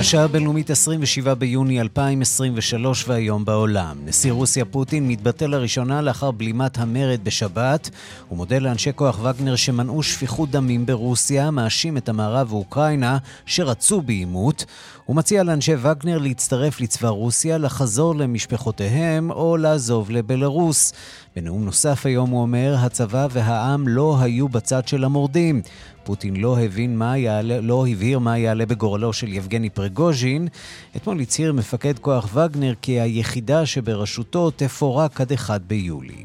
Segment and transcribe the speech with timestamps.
[0.00, 3.96] השעה הבינלאומית 27 ביוני 2023 והיום בעולם.
[4.04, 7.90] נשיא רוסיה פוטין מתבטא לראשונה לאחר בלימת המרד בשבת.
[8.28, 14.64] הוא מודה לאנשי כוח וגנר שמנעו שפיכות דמים ברוסיה, מאשים את המערב ואוקראינה שרצו בעימות.
[15.08, 20.92] הוא מציע לאנשי וגנר להצטרף לצבא רוסיה, לחזור למשפחותיהם או לעזוב לבלארוס.
[21.36, 25.62] בנאום נוסף היום הוא אומר, הצבא והעם לא היו בצד של המורדים.
[26.04, 30.48] פוטין לא הבין מה יעלה, לא הבהיר מה יעלה בגורלו של יבגני פרגוז'ין.
[30.96, 36.24] אתמול הצהיר מפקד כוח וגנר כי היחידה שבראשותו תפורק עד 1 ביולי.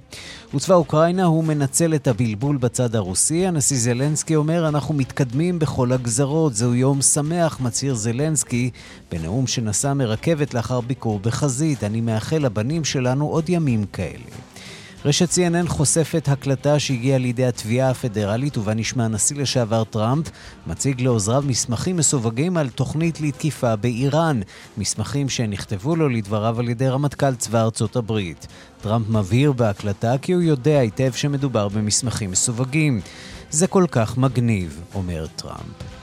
[0.56, 3.48] וצבא אוקראינה הוא מנצל את הבלבול בצד הרוסי.
[3.48, 8.70] הנשיא זלנסקי אומר, אנחנו מתקדמים בכל הגזרות, זהו יום שמח, מצהיר זלנסקי,
[9.12, 11.84] בנאום שנשא מרכבת לאחר ביקור בחזית.
[11.84, 14.53] אני מאחל לבנים שלנו עוד ימים כאלה.
[15.06, 20.26] רשת CNN חושפת הקלטה שהגיעה לידי התביעה הפדרלית ובה נשמע הנשיא לשעבר טראמפ
[20.68, 24.42] מציג לעוזריו מסמכים מסווגים על תוכנית לתקיפה באיראן,
[24.78, 28.48] מסמכים שנכתבו לו לדבריו על ידי רמטכ"ל צבא ארצות הברית.
[28.82, 33.02] טראמפ מבהיר בהקלטה כי הוא יודע היטב שמדובר במסמכים מסווגים.
[33.50, 36.03] זה כל כך מגניב, אומר טראמפ.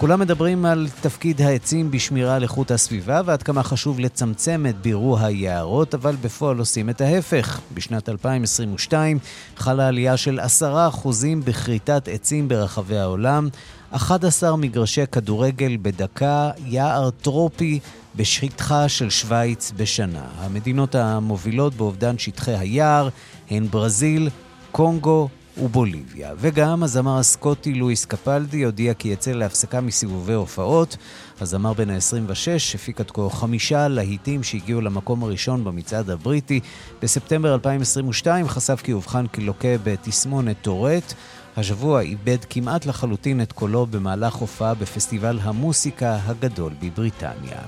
[0.00, 5.18] כולם מדברים על תפקיד העצים בשמירה על איכות הסביבה ועד כמה חשוב לצמצם את בירור
[5.18, 7.60] היערות, אבל בפועל עושים את ההפך.
[7.74, 9.18] בשנת 2022
[9.56, 11.08] חלה עלייה של 10%
[11.44, 13.48] בכריתת עצים ברחבי העולם,
[13.90, 17.80] 11 מגרשי כדורגל בדקה, יער טרופי
[18.16, 20.24] בשטחה של שווייץ בשנה.
[20.38, 23.08] המדינות המובילות באובדן שטחי היער
[23.50, 24.28] הן ברזיל,
[24.72, 25.28] קונגו,
[25.62, 26.32] ובוליביה.
[26.36, 30.96] וגם הזמר הסקוטי לואיס קפלדי הודיע כי יצא להפסקה מסיבובי הופעות.
[31.40, 36.60] הזמר בן ה-26 הפיק עד כה חמישה להיטים שהגיעו למקום הראשון במצעד הבריטי.
[37.02, 41.14] בספטמבר 2022 חשף כי אובחן כלוקה בתסמונת טורט.
[41.56, 47.58] השבוע איבד כמעט לחלוטין את קולו במהלך הופעה בפסטיבל המוסיקה הגדול בבריטניה.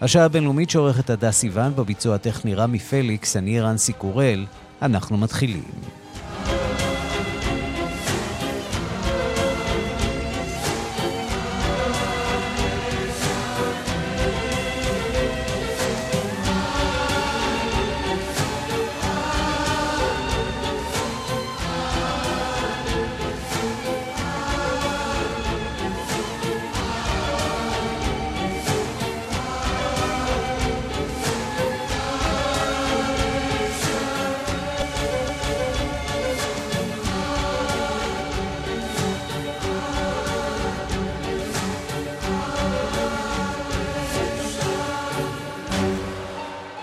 [0.00, 4.46] השעה הבינלאומית שעורכת הדס סיוון בביצוע הטכני רמי פליקס, אני רנסי קורל,
[4.82, 5.99] אנחנו מתחילים.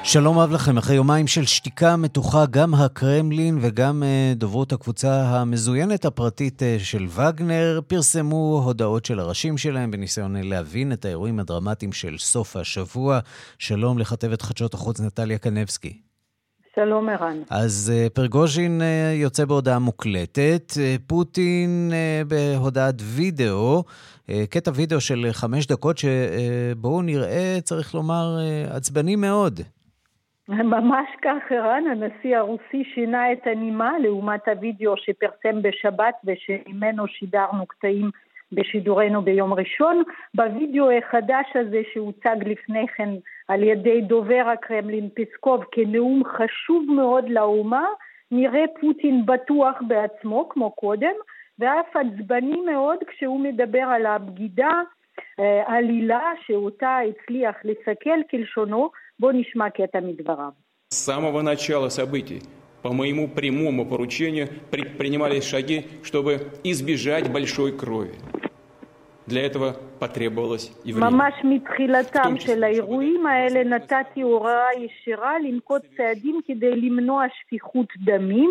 [0.07, 0.77] שלום רב לכם.
[0.77, 7.07] אחרי יומיים של שתיקה מתוחה, גם הקרמלין וגם uh, דוברות הקבוצה המזוינת הפרטית uh, של
[7.09, 13.19] וגנר פרסמו הודעות של הראשים שלהם בניסיון להבין את האירועים הדרמטיים של סוף השבוע.
[13.59, 15.97] שלום לכתבת חדשות החוץ נטליה קנבסקי.
[16.75, 17.37] שלום ערן.
[17.49, 18.81] אז פרגוז'ין
[19.13, 20.73] יוצא בהודעה מוקלטת,
[21.07, 21.91] פוטין
[22.27, 23.83] בהודעת וידאו,
[24.49, 28.37] קטע וידאו של חמש דקות שבואו נראה, צריך לומר,
[28.69, 29.61] עצבני מאוד.
[30.49, 38.09] ממש כך, ערן, הנשיא הרוסי שינה את הנימה לעומת הוידאו שפרסם בשבת ושממנו שידרנו קטעים
[38.51, 40.03] בשידורנו ביום ראשון.
[40.33, 43.09] בוידאו החדש הזה שהוצג לפני כן
[43.47, 47.85] על ידי דובר הקרמלין פסקוב כנאום חשוב מאוד לאומה,
[48.31, 51.13] נראה פוטין בטוח בעצמו כמו קודם,
[51.59, 54.81] ואף עצבני מאוד כשהוא מדבר על הבגידה,
[55.39, 60.50] אה, עלילה שאותה הצליח לסכל כלשונו בואו נשמע קטע מדבריו.
[60.94, 62.42] С самого начала событий
[62.82, 68.14] по моему прямому поручению предпринимались шаги, чтобы избежать большой крови.
[69.26, 71.10] для этого потребовалось и время.
[71.10, 78.50] ממש מתחילתם של האירועים האלה נתתי הוראה ישירה לנקוט צעדים כדי למנוע שפיכות דמים.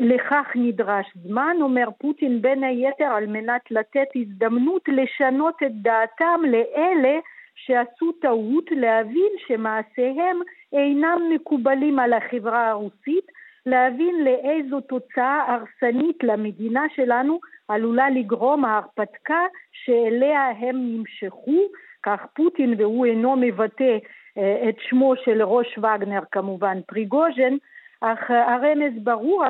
[0.00, 7.18] לכך נדרש זמן, אומר פוטין בין היתר על מנת לתת הזדמנות לשנות את דעתם לאלה
[7.65, 10.39] שעשו טעות להבין שמעשיהם
[10.73, 13.25] אינם מקובלים על החברה הרוסית,
[13.65, 21.61] להבין לאיזו תוצאה הרסנית למדינה שלנו עלולה לגרום ההרפתקה שאליה הם נמשכו,
[22.03, 23.97] כך פוטין והוא אינו מבטא
[24.37, 27.55] אה, את שמו של ראש וגנר כמובן, פריגוז'ן,
[28.01, 29.43] אך הרמז ברור,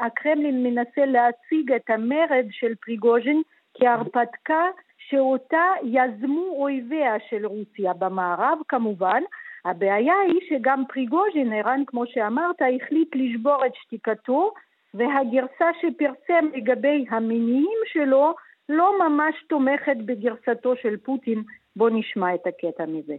[0.00, 3.42] הקרמלין מנסה להציג את המרד של פריגוז'ין
[3.74, 4.64] כהרפתקה
[5.07, 9.21] שאותה יזמו אויביה של רוסיה במערב כמובן.
[9.65, 14.53] הבעיה היא שגם פריגוז'ין, ערן כמו שאמרת, החליט לשבור את שתיקתו
[14.93, 18.35] והגרסה שפרסם לגבי המניעים שלו
[18.69, 21.43] לא ממש תומכת בגרסתו של פוטין.
[21.75, 23.15] בואו נשמע את הקטע מזה.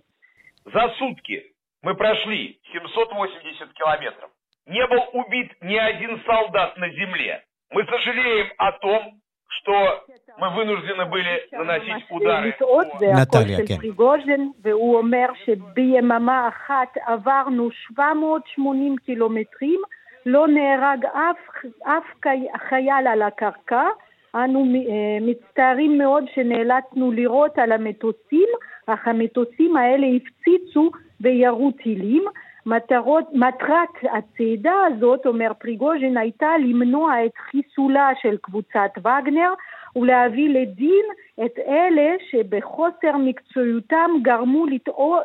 [0.64, 1.43] За сутки
[1.82, 4.31] мы прошли 780 километров.
[4.67, 7.44] Не был убит ни один солдат на земле.
[7.70, 9.20] Мы сожалеем о том,
[9.64, 9.73] что
[10.38, 12.55] мы вынуждены были наносить удары.
[13.23, 13.76] נטליה, כן.
[13.76, 19.81] פריגוז'ן, והוא אומר שביממה אחת עברנו 780 קילומטרים,
[20.26, 22.26] לא נהרג אף, אף
[22.69, 23.87] חייל על הקרקע.
[24.35, 24.67] אנו
[25.20, 28.49] מצטערים מאוד שנאלצנו לירות על המטוסים,
[28.87, 32.25] אך המטוסים האלה הפציצו וירו טילים.
[32.69, 39.54] מטרות, מטרת הצעידה הזאת, אומר פריגוז'ין, הייתה למנוע את חיסולה של קבוצת וגנר
[39.95, 41.06] ולהביא לדין
[41.45, 44.66] את אלה שבחוסר מקצועיותם גרמו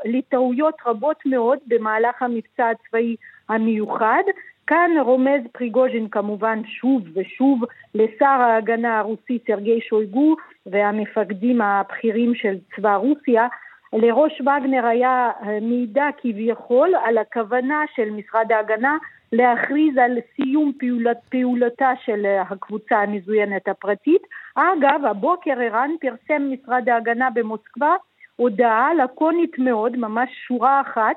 [0.04, 3.16] לטעויות רבות מאוד במהלך המבצע הצבאי
[3.48, 4.22] המיוחד.
[4.66, 7.64] כאן רומז פריגוז'ין כמובן שוב ושוב
[7.94, 10.36] לשר ההגנה הרוסי סרגי שויגו
[10.66, 13.46] והמפקדים הבכירים של צבא רוסיה
[13.94, 18.96] לראש וגנר היה אה, מידע כביכול על הכוונה של משרד ההגנה
[19.32, 24.22] להכריז על סיום פעולת, פעולתה של אה, הקבוצה המזוינת הפרטית.
[24.54, 27.94] אגב, הבוקר ערן פרסם משרד ההגנה במוסקבה
[28.36, 31.16] הודעה לקונית מאוד, ממש שורה אחת,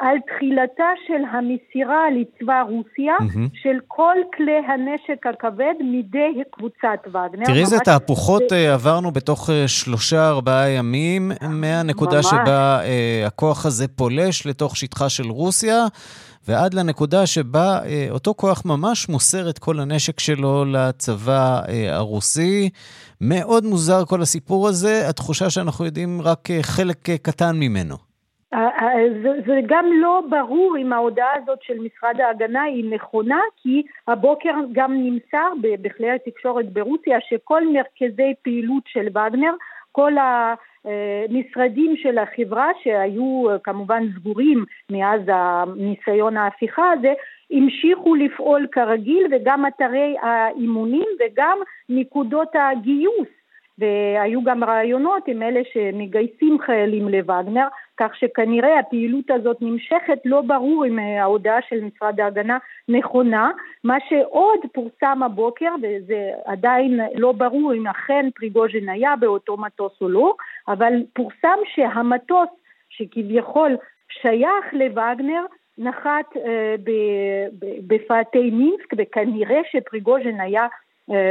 [0.00, 3.62] על תחילתה של המסירה לצבא רוסיה mm-hmm.
[3.62, 7.44] של כל כלי הנשק הכבד מידי קבוצת וגנר.
[7.44, 8.56] תראי איזה תהפוכות זה...
[8.56, 12.26] אה, עברנו בתוך אה, שלושה ארבעה ימים, מהנקודה ממש.
[12.26, 15.86] שבה uh, הכוח הזה פולש לתוך שטחה של רוסיה.
[16.48, 22.70] ועד לנקודה שבה אה, אותו כוח ממש מוסר את כל הנשק שלו לצבא אה, הרוסי.
[23.20, 28.11] מאוד מוזר כל הסיפור הזה, התחושה שאנחנו יודעים רק אה, חלק אה, קטן ממנו.
[29.46, 34.92] זה גם לא ברור אם ההודעה הזאת של משרד ההגנה היא נכונה, כי הבוקר גם
[34.94, 39.52] נמסר בכלי התקשורת ברוסיה שכל מרכזי פעילות של וגנר,
[39.92, 47.12] כל המשרדים של החברה שהיו כמובן סגורים מאז הניסיון ההפיכה הזה,
[47.50, 51.58] המשיכו לפעול כרגיל וגם אתרי האימונים וגם
[51.88, 53.41] נקודות הגיוס
[53.78, 57.66] והיו גם רעיונות עם אלה שמגייסים חיילים לווגנר,
[57.96, 62.58] כך שכנראה הפעילות הזאת נמשכת, לא ברור אם אה, ההודעה של משרד ההגנה
[62.88, 63.50] נכונה.
[63.84, 70.08] מה שעוד פורסם הבוקר, וזה עדיין לא ברור אם אכן פריגוז'ין היה באותו מטוס או
[70.08, 70.34] לא,
[70.68, 72.48] אבל פורסם שהמטוס
[72.88, 73.76] שכביכול
[74.08, 75.44] שייך לווגנר
[75.78, 76.74] נחת אה,
[77.86, 80.66] בפאתי מינסק וכנראה שפריגוז'ין היה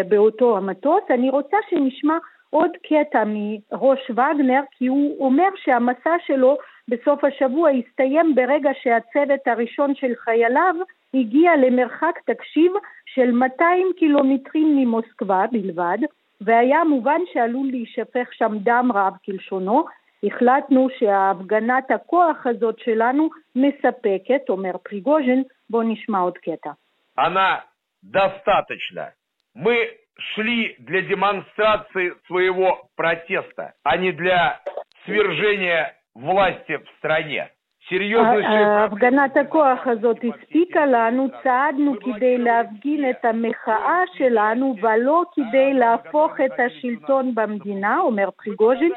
[0.08, 1.02] באותו המטוס.
[1.10, 2.19] אני רוצה שנשמע
[2.50, 6.56] עוד קטע מראש וגנר, כי הוא אומר שהמסע שלו
[6.88, 10.75] בסוף השבוע הסתיים ברגע שהצוות הראשון של חייליו
[11.14, 12.72] הגיע למרחק תקשיב
[13.06, 15.98] של 200 קילומטרים ממוסקבה בלבד,
[16.40, 19.84] והיה מובן שעלול להישפך שם דם רב כלשונו.
[20.25, 26.70] החלטנו שהפגנת הכוח הזאת שלנו מספקת, אומר פריגוז'ין, בואו נשמע עוד קטע.
[27.19, 27.56] Она
[28.02, 29.04] достаточно.
[29.54, 34.60] Мы шли для демонстрации своего протеста, а не для
[35.05, 37.50] свержения власти в стране.
[38.84, 46.60] הפגנת הכוח הזאת הספיקה לנו, צעדנו כדי להפגין את המחאה שלנו ולא כדי להפוך את
[46.60, 48.93] השלטון במדינה, אומר פריגוז'ין,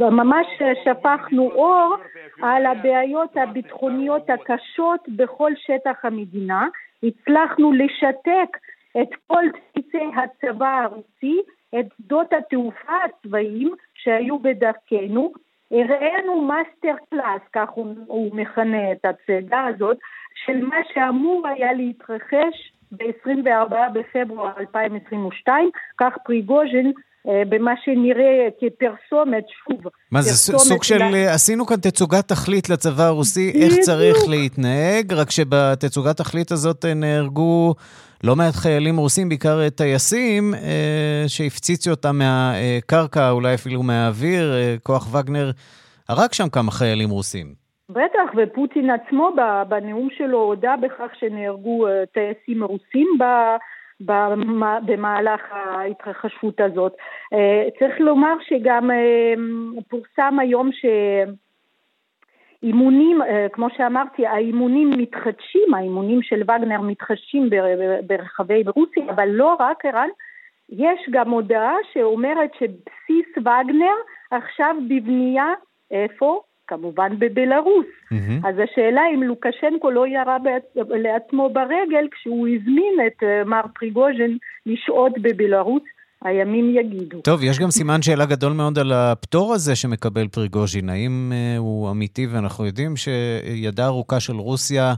[0.00, 0.46] ממש
[0.84, 1.96] שפכנו אור
[2.42, 6.68] על הבעיות הביטחוניות הקשות בכל שטח המדינה,
[7.02, 8.58] הצלחנו לשתק
[9.01, 11.37] את כל בסיסי הצבא הרוסי,
[11.79, 15.33] את שדות התעופה הצבאיים שהיו בדרכנו,
[15.71, 19.97] הראינו master class, כך הוא, הוא מכנה את הצעדה הזאת,
[20.45, 25.69] של מה שאמור היה להתרחש ב-24 בפברואר 2022,
[25.99, 26.91] כך פריגוז'ין
[27.27, 29.91] אה, במה שנראה כפרסומת, שוב.
[30.11, 31.33] מה זה סוג של, לה...
[31.33, 37.75] עשינו כאן תצוגת תכלית לצבא הרוסי, איך צריך להתנהג, רק שבתצוגת תכלית הזאת נהרגו
[38.23, 44.53] לא מעט חיילים רוסים, בעיקר טייסים, אה, שהפציצו אותם מהקרקע, אולי אפילו מהאוויר.
[44.53, 45.51] אה, כוח וגנר
[46.09, 47.47] הרג שם כמה חיילים רוסים.
[47.89, 49.31] בטח, ופוטין עצמו
[49.69, 53.07] בנאום שלו הודה בכך שנהרגו אה, טייסים רוסים
[54.85, 56.93] במהלך ההתרחשות הזאת.
[57.79, 58.89] צריך לומר שגם
[59.89, 60.85] פורסם היום ש...
[62.63, 67.49] אימונים, אה, כמו שאמרתי, האימונים מתחדשים, האימונים של וגנר מתחדשים
[68.07, 70.09] ברחבי רוסיה, אבל לא רק ערן,
[70.69, 73.95] יש גם הודעה שאומרת שבסיס וגנר
[74.31, 75.53] עכשיו בבנייה,
[75.91, 76.41] איפה?
[76.67, 77.85] כמובן בבלארוס.
[77.85, 78.47] Mm-hmm.
[78.47, 80.37] אז השאלה אם לוקשנקו לא ירה
[80.75, 84.31] לעצמו ברגל כשהוא הזמין את אה, מר פריגוז'ן
[84.65, 85.83] לשהות בבלארוס.
[86.23, 87.21] הימים יגידו.
[87.21, 90.89] טוב, יש גם סימן שאלה גדול מאוד על הפטור הזה שמקבל פריגוז'ין.
[90.89, 94.93] האם uh, הוא אמיתי, ואנחנו יודעים שידה ארוכה של רוסיה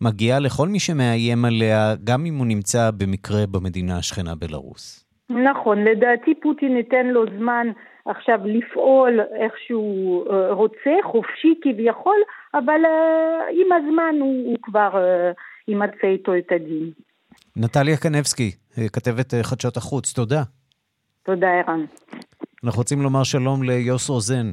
[0.00, 5.06] מגיעה לכל מי שמאיים עליה, גם אם הוא נמצא במקרה במדינה השכנה בלרוס.
[5.30, 7.66] נכון, לדעתי פוטין ייתן לו זמן
[8.06, 12.20] עכשיו לפעול איך שהוא uh, רוצה, חופשי כביכול,
[12.54, 14.90] אבל uh, עם הזמן הוא, הוא כבר
[15.68, 16.90] ימצא איתו את הדין.
[17.56, 18.50] נטליה קנבסקי,
[18.92, 20.42] כתבת חדשות החוץ, תודה.
[21.22, 21.84] תודה, ערן.
[22.64, 24.50] אנחנו רוצים לומר שלום ליוס רוזן.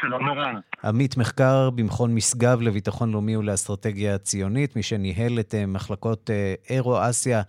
[0.00, 0.60] שלום ערן.
[0.84, 7.42] עמית מחקר במכון משגב לביטחון לאומי ולאסטרטגיה הציונית, מי שניהל את אה, מחלקות אה, אירו-אסיה,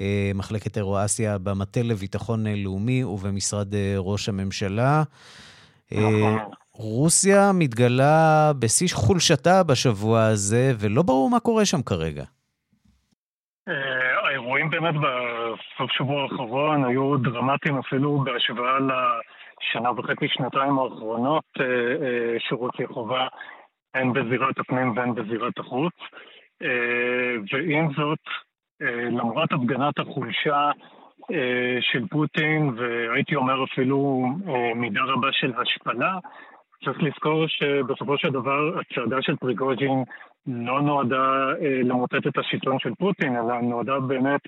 [0.00, 5.02] אה, מחלקת אירו-אסיה במטה לביטחון לאומי ובמשרד ראש הממשלה.
[5.92, 6.38] נכון.
[6.72, 12.24] רוסיה מתגלה בשיא חולשתה בשבוע הזה, ולא ברור מה קורה שם כרגע.
[14.60, 22.36] האירועים באמת בסוף שבוע האחרון היו דרמטיים אפילו בהשוואה לשנה וחצי, שנתיים האחרונות אה, אה,
[22.38, 23.26] שרוסיה חובה
[23.94, 25.92] הן בזירת הפנים והן בזירת החוץ.
[26.62, 28.18] אה, ועם זאת,
[29.10, 30.70] למרות הפגנת החולשה
[31.80, 34.26] של פוטין, והייתי אומר אפילו
[34.76, 36.18] מידה רבה של השפלה,
[36.84, 40.04] צריך לזכור שבסופו של דבר הצעדה של פריגוז'ין
[40.46, 44.40] לא נועדה אה, למוטט את השלטון של פוטין, אלא נועדה באמת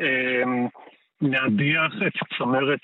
[0.00, 0.42] אה,
[1.20, 2.80] להדיח את צמרת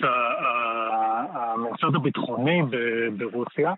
[1.32, 2.62] הממסד הביטחוני
[3.18, 3.74] ברוסיה.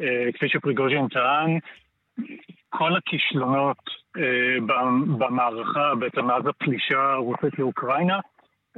[0.00, 1.58] אה, כפי שפריגוז'ין טען,
[2.68, 3.78] כל הכישלונות
[4.16, 4.76] אה,
[5.18, 8.18] במערכה, בעצם מאז הפלישה הרוסית לאוקראינה,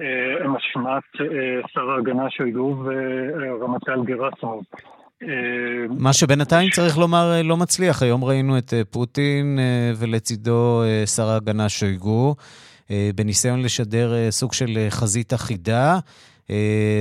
[0.01, 4.65] אה, הם אשמת אה, שר ההגנה שויגו ורמטכ"ל גרסמוב.
[5.99, 8.03] מה שבינתיים צריך לומר לא מצליח.
[8.03, 12.35] היום ראינו את אה, פוטין אה, ולצידו אה, שר ההגנה שויגו,
[13.15, 15.99] בניסיון לשדר סוג של חזית אחידה.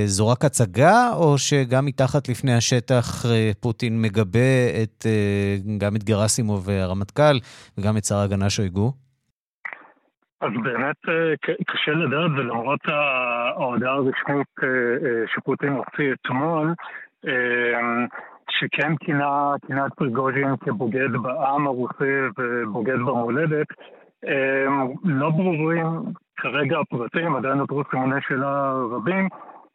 [0.06, 3.24] זו רק הצגה, או שגם מתחת לפני השטח
[3.60, 5.06] פוטין מגבה את,
[5.78, 7.38] גם את גרסימוב והרמטכ"ל
[7.78, 8.92] וגם את שר ההגנה שויגו?
[10.40, 10.96] אז באמת
[11.66, 14.54] קשה לדעת, ולמרות ההודעה הרשמית
[15.34, 16.74] שפוטין הוציא אתמול,
[18.50, 23.66] שכן כינה, כינה את פריגוז'ין כבוגד בעם הרוסי ובוגד במולדת.
[24.26, 25.86] אמ, לא ברורים
[26.36, 29.28] כרגע הפרטים, עדיין נותרו סימוני שאלה רבים,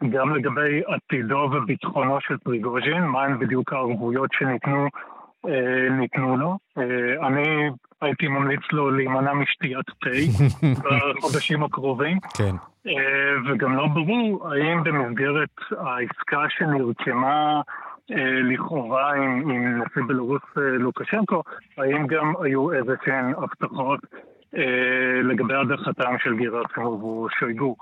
[0.09, 4.87] גם לגבי עתידו וביטחונו של פריגוז'ין, מהן בדיוק הערבויות שניתנו
[5.91, 6.57] ניתנו לו.
[6.77, 7.69] אה, אני
[8.01, 10.09] הייתי ממליץ לו להימנע משתיית תה
[11.17, 12.19] בחודשים הקרובים.
[12.37, 12.55] כן.
[12.87, 12.93] אה,
[13.45, 17.61] וגם לא ברור האם במסגרת העסקה שנרקמה
[18.43, 21.43] לכאורה עם, עם נשיא בלרוס לוקשנקו,
[21.77, 23.99] האם גם היו איזה שהן הבטחות
[25.23, 27.75] לגבי הדחתם של גרסימוב ושויגו.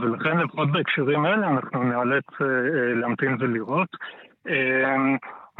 [0.00, 2.24] ולכן לפחות בהקשרים האלה אנחנו נאלץ
[2.94, 3.88] להמתין ולראות.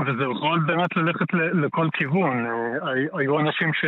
[0.00, 2.46] וזה יכול באמת ללכת לכל כיוון.
[2.46, 3.84] אה, היו אנשים ש,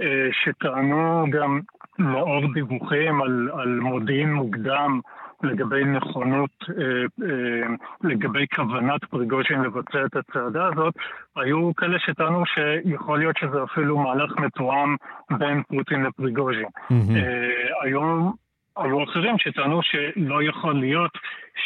[0.00, 1.60] אה, שטענו גם
[1.98, 5.00] לאור דיווחים על, על מודיעין מוקדם
[5.42, 7.66] לגבי נכונות, אה,
[8.04, 10.94] לגבי כוונת פריגושין לבצע את הצעדה הזאת,
[11.36, 14.96] היו כאלה שטענו שיכול להיות שזה אפילו מהלך מתואם
[15.38, 16.64] בין פוטין לפריגוז'ין.
[16.64, 17.82] Mm-hmm.
[17.82, 18.32] היום
[18.76, 21.18] היו אחרים שטענו שלא יכול להיות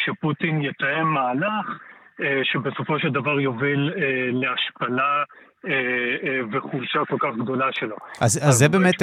[0.03, 1.79] שפוטין יתאם מהלך
[2.43, 5.23] שבסופו של דבר יוביל אה, להשפלה
[5.65, 5.71] אה,
[6.51, 7.95] וחולשה כל כך גדולה שלו.
[8.21, 8.95] אז, אז זה באמת,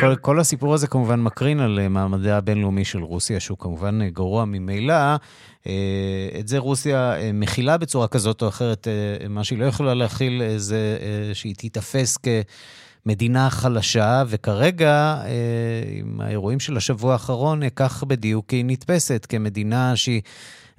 [0.00, 5.14] כל, כל הסיפור הזה כמובן מקרין על מעמדה הבינלאומי של רוסיה, שהוא כמובן גרוע ממילא.
[6.40, 8.88] את זה רוסיה מכילה בצורה כזאת או אחרת,
[9.28, 10.98] מה שהיא לא יכולה להכיל זה
[11.32, 12.18] שהיא תיתפס
[13.06, 15.16] כמדינה חלשה, וכרגע,
[16.00, 20.22] עם האירועים של השבוע האחרון, כך בדיוק היא נתפסת, כמדינה שהיא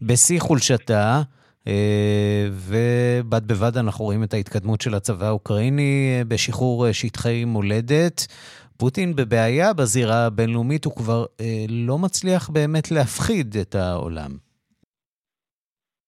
[0.02, 1.22] בשיא חולשתה.
[1.68, 8.28] אה, ובד בבד אנחנו רואים את ההתקדמות של הצבא האוקראיני אה, בשחרור אה, שטחי מולדת.
[8.78, 14.32] פוטין בבעיה בזירה הבינלאומית, הוא כבר אה, לא מצליח באמת להפחיד את העולם.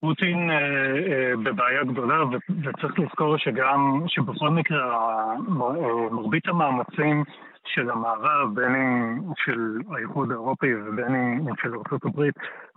[0.02, 2.24] פוטין אה, אה, בבעיה גדולה,
[2.64, 4.80] וצריך לזכור שגם, שבכל מקרה,
[6.12, 7.24] מרבית המאמצים
[7.66, 12.22] של המערב, בין אם של האיחוד האירופי ובין אם של ארה"ב,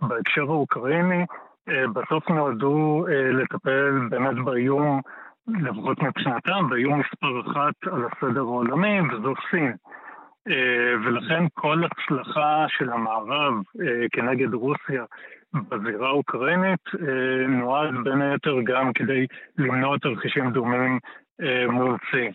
[0.01, 1.25] בהקשר האוקראיני,
[1.69, 5.01] בסוף נועדו אה, לטפל באמת באיום,
[5.47, 9.73] לפחות מבחינתם, באיום מספר אחת על הסדר העולמי, וזו סין.
[11.05, 13.53] ולכן כל הצלחה של המערב
[14.11, 15.03] כנגד רוסיה
[15.53, 16.79] בזירה האוקראינית
[17.47, 19.25] נועד בין היתר גם כדי
[19.57, 20.99] למנוע תרחישים דומים
[21.69, 22.31] מול סין.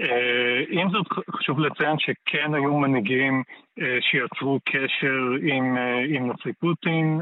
[0.00, 3.42] אה, עם זאת, חשוב לציין שכן היו מנהיגים
[3.80, 7.20] אה, שיצרו קשר עם, אה, עם נשיא פוטין,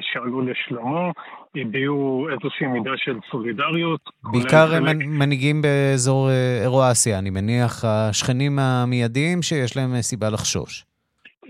[0.00, 1.12] שעלו לשלומו,
[1.56, 4.00] הביעו איזושהי מידה של סולידריות.
[4.32, 4.96] בעיקר חלק...
[5.06, 6.28] מנהיגים באזור
[6.62, 10.84] אירואסיה, אני מניח, השכנים המיידיים שיש להם סיבה לחשוש.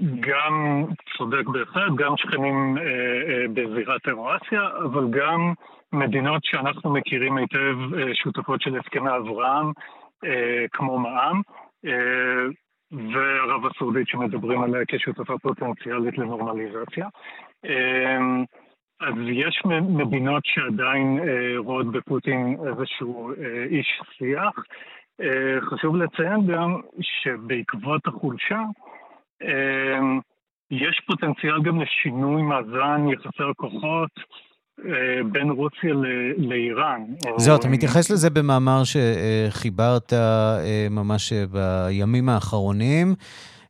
[0.00, 0.84] גם
[1.18, 2.76] צודק בהחלט, גם שכנים
[3.54, 5.52] בזירת אירואסיה, אבל גם
[5.92, 7.76] מדינות שאנחנו מכירים היטב,
[8.14, 9.72] שותפות של הסכמי אברהם, אה,
[10.72, 11.40] כמו מע"מ,
[11.86, 12.46] אה,
[12.92, 17.08] וערב הסעודית שמדברים עליה כשותפה פוטנציאלית לנורמליזציה.
[17.64, 18.18] אה,
[19.00, 21.18] אז יש מדינות שעדיין
[21.56, 23.32] רואות בפוטין איזשהו
[23.70, 24.64] איש שיח.
[25.60, 28.60] חשוב לציין גם שבעקבות החולשה,
[30.70, 34.10] יש פוטנציאל גם לשינוי מאזן יחסי הכוחות
[35.32, 35.92] בין רוסיה
[36.36, 37.00] לאיראן.
[37.36, 43.14] זהו, אתה מתייחס לזה במאמר שחיברת אה, ממש בימים האחרונים.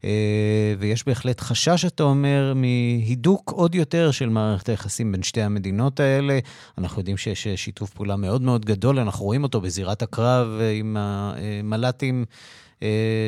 [0.04, 6.00] אה, ויש בהחלט חשש, אתה אומר, מהידוק עוד יותר של מערכת היחסים בין שתי המדינות
[6.00, 6.38] האלה.
[6.78, 10.48] אנחנו יודעים שיש שיתוף פעולה מאוד מאוד גדול, אנחנו רואים אותו בזירת הקרב
[10.80, 12.24] עם המל"טים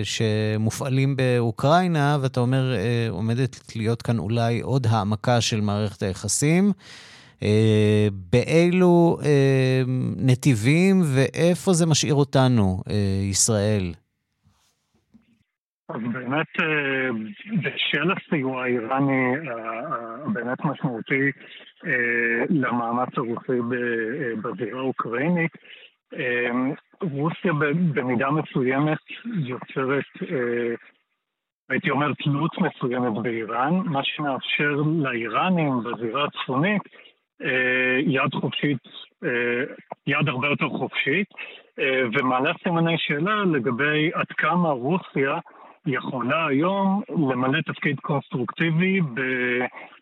[0.02, 2.74] שמופעלים באוקראינה, ואתה אומר,
[3.10, 6.72] עומדת להיות כאן אולי עוד העמקה של מערכת היחסים.
[7.42, 9.82] אה, באילו אה,
[10.26, 13.92] נתיבים ואיפה זה משאיר אותנו, אה, ישראל?
[15.88, 16.46] אז באמת,
[17.62, 19.34] בשל הסיוע האיראני
[20.24, 21.30] הבאמת משמעותי
[22.48, 23.60] למאמץ הרוסי
[24.42, 25.50] בזירה האוקראינית,
[27.00, 27.52] רוסיה
[27.94, 30.04] במידה מסוימת יוצרת,
[31.68, 36.82] הייתי אומר, תלות מסוימת באיראן, מה שמאפשר לאיראנים בזירה הצפונית
[38.06, 38.78] יד חופשית,
[39.24, 39.64] אה,
[40.06, 41.26] יד הרבה יותר חופשית,
[41.78, 45.38] אה, ומעלה סימני שאלה לגבי עד כמה רוסיה
[45.86, 49.00] יכולה היום למלא תפקיד קונסטרוקטיבי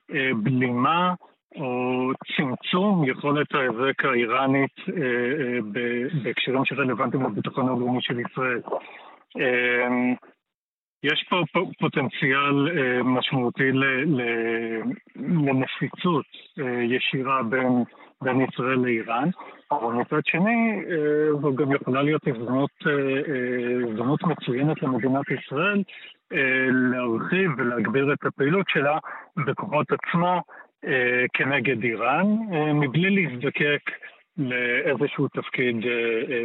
[0.09, 1.15] בבלימה
[1.57, 4.77] או צמצום יכולת ההיזק האיראנית
[6.23, 8.61] בהקשרים שרלוונטיים לביטחון הלאומי של ישראל.
[11.05, 11.43] יש פה
[11.79, 13.71] פוטנציאל אה, משמעותי
[15.17, 16.27] לנפיצות
[16.61, 17.85] אה, ישירה בין,
[18.23, 19.29] בין ישראל לאיראן,
[19.71, 22.71] אבל מצד שני אה, זו גם יכולה להיות הזדמנות,
[23.89, 25.83] הזדמנות מצוינת למדינת ישראל
[26.91, 28.99] להרחיב ולהגביר את הפעילות שלה
[29.47, 30.41] בכוחות עצמה
[31.35, 32.27] כנגד איראן,
[32.75, 33.81] מבלי להזדקק
[34.39, 35.77] לאיזשהו תפקיד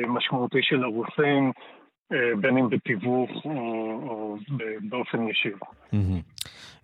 [0.08, 1.52] משמעותי של הרוסים
[2.42, 3.52] בין אם בתיווך או,
[4.10, 4.38] או
[4.82, 5.58] באופן ישיר.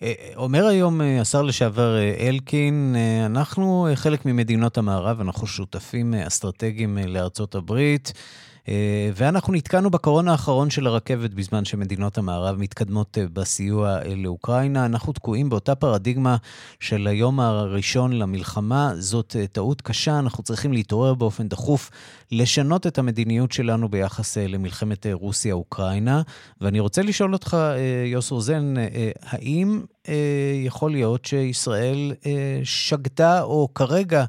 [0.01, 7.55] אה, אומר היום אה, השר לשעבר אלקין, אנחנו חלק ממדינות המערב, אנחנו שותפים אסטרטגיים לארצות
[7.55, 8.13] הברית.
[8.69, 14.85] אה, ואנחנו נתקענו בקורונה האחרון של הרכבת בזמן שמדינות המערב מתקדמות אה, בסיוע אה, לאוקראינה.
[14.85, 16.35] אנחנו תקועים באותה פרדיגמה
[16.79, 18.91] של היום הראשון למלחמה.
[18.95, 21.91] זאת טעות קשה, אנחנו צריכים להתעורר באופן דחוף,
[22.31, 26.21] לשנות את המדיניות שלנו ביחס למלחמת רוסיה-אוקראינה.
[26.61, 27.57] ואני רוצה לשאול אותך,
[28.05, 28.73] יוס רוזן,
[29.21, 29.81] האם
[30.65, 32.11] יכול להיות שישראל
[32.63, 34.25] שגתה, או כרגע,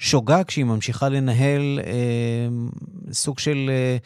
[0.00, 2.48] שוגה כשהיא ממשיכה לנהל אה,
[3.12, 3.96] סוג של אה,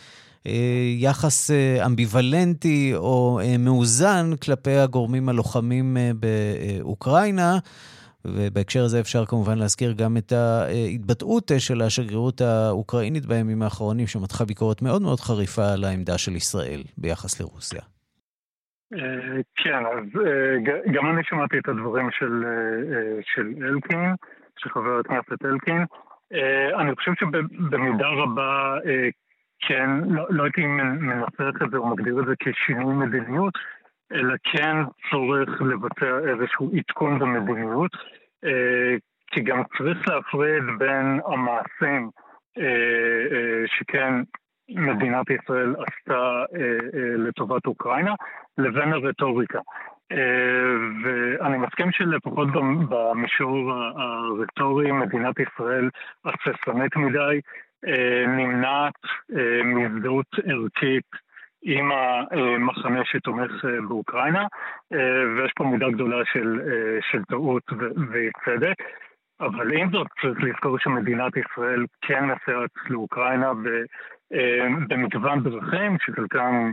[0.46, 0.52] אה,
[0.98, 7.58] יחס אה, אמביוולנטי או אה, מאוזן כלפי הגורמים הלוחמים אה, באוקראינה.
[8.26, 14.44] ובהקשר הזה אפשר כמובן להזכיר גם את ההתבטאות אה, של השגרירות האוקראינית בימים האחרונים, שמתחה
[14.44, 17.80] ביקורת מאוד מאוד חריפה על העמדה של ישראל ביחס לרוסיה.
[18.94, 18.98] אה,
[19.56, 22.44] כן, אז אה, גם אני שמעתי את הדברים של,
[23.34, 24.14] של אלקין.
[24.64, 25.84] של חבר הכנסת אלקין.
[26.32, 29.08] אה, אני חושב שבמידה רבה אה,
[29.60, 33.54] כן, לא, לא הייתי מנסח את זה או מגדיר את זה כשינוי מדיניות,
[34.12, 34.76] אלא כן
[35.10, 37.90] צורך לבצע איזשהו עדכון במדיניות,
[38.44, 38.96] אה,
[39.26, 42.10] כי גם צריך להפריד בין המעשים
[43.66, 44.14] שכן
[44.68, 46.42] מדינת ישראל עשתה
[47.18, 48.14] לטובת אוקראינה,
[48.58, 49.58] לבין הרטוריקה.
[50.12, 52.48] אה, ואני מסכים שלפחות
[52.88, 55.90] במישור הרטורי מדינת ישראל
[56.24, 57.40] הססנית מדי
[57.86, 58.94] אה, נמנעת
[59.36, 61.06] אה, מהזדהות ערכית
[61.66, 64.46] עם המחנה שתומך באוקראינה,
[65.36, 66.60] ויש פה מידה גדולה של,
[67.10, 67.62] של טעות
[68.12, 68.74] וצדק.
[69.40, 73.52] אבל עם זאת צריך לזכור שמדינת ישראל כן מסייעת לאוקראינה
[74.88, 76.70] במגוון דרכים, שחלקם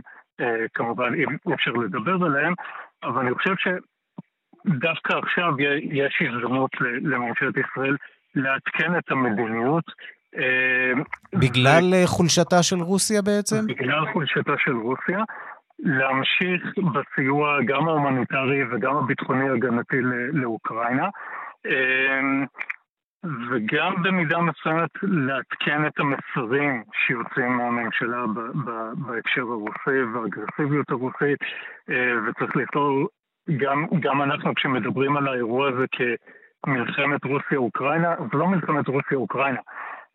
[0.74, 2.54] כמובן אי אפשר לדבר עליהם,
[3.04, 7.96] אבל אני חושב שדווקא עכשיו יש הזדמנות לממשלת ישראל
[8.34, 9.84] לעדכן את המדיניות.
[11.34, 12.06] בגלל ו...
[12.06, 13.66] חולשתה של רוסיה בעצם?
[13.66, 15.18] בגלל חולשתה של רוסיה.
[15.78, 19.96] להמשיך בסיוע גם ההומניטרי וגם הביטחוני הגנתי
[20.32, 21.08] לאוקראינה.
[23.24, 28.24] וגם במידה מסוימת לעדכן את המסרים שיוצאים מהממשלה
[28.94, 31.38] בהקשר הרוסי והאגרסיביות הרוסית,
[31.90, 33.06] אה, וצריך לכלול,
[33.56, 35.84] גם, גם אנחנו כשמדברים על האירוע הזה
[36.62, 39.60] כמלחמת רוסיה-אוקראינה, זה לא מלחמת רוסיה-אוקראינה,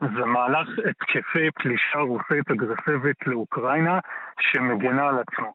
[0.02, 4.00] זה מהלך התקפי פלישה רוסית אגרסיבית לאוקראינה
[4.40, 5.54] שמגנה על עצמו.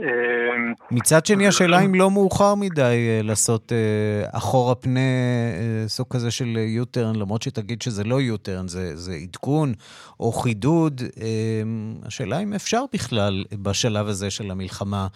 [0.00, 6.06] אמ, מצד שני, השאלה אם לא מאוחר מדי אה, לעשות אה, אחורה פנה אה, סוג
[6.10, 9.74] כזה של יוטרן, למרות שתגיד שזה לא יוטרן, זה, זה עדכון
[10.20, 11.02] או חידוד.
[11.16, 15.06] אמ, השאלה אם אפשר בכלל בשלב הזה של המלחמה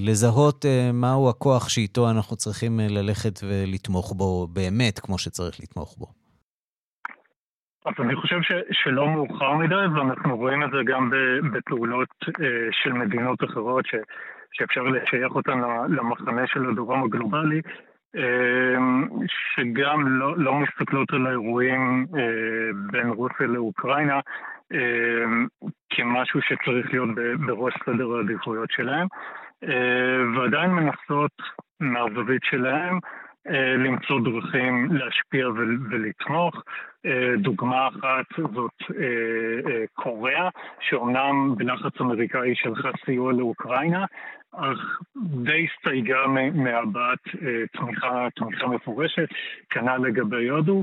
[0.00, 6.25] לזהות מהו הכוח שאיתו אנחנו צריכים ללכת ולתמוך בו באמת, כמו שצריך לתמוך בו.
[7.86, 11.10] אז אני חושב ש, שלא מאוחר מדי, ואנחנו רואים את זה גם
[11.52, 12.08] בפעולות
[12.40, 13.94] אה, של מדינות אחרות, ש,
[14.52, 17.60] שאפשר לשייך אותן למחנה של הדורם הגלובלי,
[18.16, 18.76] אה,
[19.28, 24.20] שגם לא, לא מסתכלות על האירועים אה, בין רוסיה לאוקראינה
[24.72, 25.24] אה,
[25.90, 27.08] כמשהו שצריך להיות
[27.46, 29.06] בראש סדר העדיפויות שלהם,
[29.64, 31.32] אה, ועדיין מנסות
[31.80, 33.25] מהזווית שלהם אה,
[33.78, 35.48] למצוא דרכים להשפיע
[35.90, 36.62] ולתמוך.
[37.06, 40.48] אה, דוגמה אחת זאת אה, קוריאה,
[40.80, 44.04] שאומנם בלחץ אמריקאי שלחה סיוע לאוקראינה,
[44.52, 47.18] אך די הסתייגה מהבעת
[47.72, 49.28] תמיכה, תמיכה מפורשת,
[49.70, 50.82] כנ"ל לגבי הודו.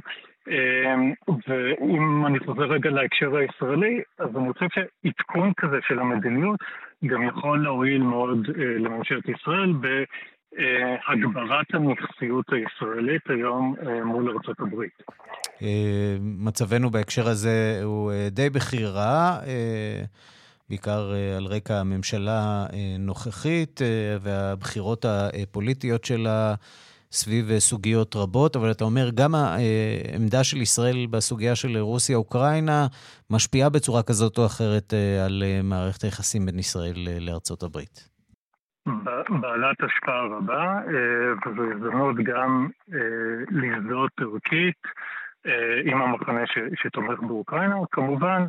[1.47, 6.60] ואם אני חוזר רגע להקשר הישראלי, אז אני חושב שעדכון כזה של המדיניות
[7.06, 10.04] גם יכול להועיל מאוד לממשלת ישראל אה,
[11.07, 15.03] הגברת הנכסיות הישראלית היום אה, מול ארצות הברית.
[15.61, 19.39] אה, מצבנו בהקשר הזה הוא די בכי רע,
[20.69, 23.81] בעיקר על רקע הממשלה הנוכחית
[24.21, 26.55] והבחירות הפוליטיות שלה.
[27.15, 32.87] סביב סוגיות רבות, אבל אתה אומר, גם העמדה של ישראל בסוגיה של רוסיה-אוקראינה
[33.29, 34.93] משפיעה בצורה כזאת או אחרת
[35.25, 38.12] על מערכת היחסים בין ישראל לארצות הברית.
[39.41, 43.00] בעלת השפעה רבה, אה, וזו הזדמנות גם אה,
[43.52, 44.82] להזדהות ערכית
[45.46, 46.41] אה, עם המחנה
[46.76, 48.46] שתומך באוקראינה, כמובן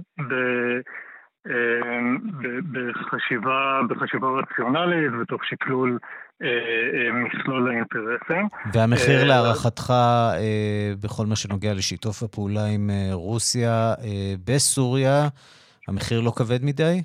[2.73, 5.99] בחשיבה, בחשיבה רציונלית ותוך שקלול
[7.12, 8.49] מכלול האינטרסים.
[8.73, 9.92] והמחיר להערכתך
[11.03, 13.94] בכל מה שנוגע לשיתוף הפעולה עם רוסיה
[14.44, 15.29] בסוריה,
[15.88, 17.03] המחיר לא כבד מדי?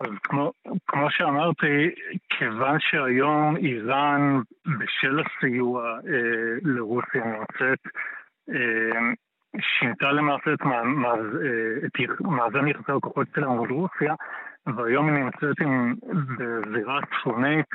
[0.00, 0.52] אז כמו,
[0.86, 1.90] כמו שאמרתי,
[2.28, 4.40] כיוון שהיום איראן,
[4.78, 7.78] בשל הסיוע אה, לרוסיה, נמצאת,
[8.50, 9.00] אה,
[9.60, 14.14] שינתה למעשה את, מאז, אה, את מאזן יחסי הכוחות שלה מול רוסיה,
[14.66, 15.94] והיום היא נמצאת עם,
[16.38, 17.66] בזירה צפונית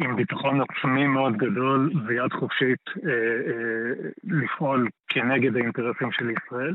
[0.00, 6.74] עם ביטחון עצמי מאוד גדול ויד חופשית אה, אה, לפעול כנגד האינטרסים של ישראל.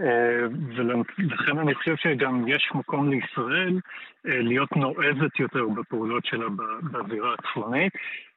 [0.00, 3.80] אה, ולכן אני חושב שגם יש מקום לישראל
[4.26, 6.46] אה, להיות נועזת יותר בפעולות שלה
[6.82, 7.92] בזירה הצפונית,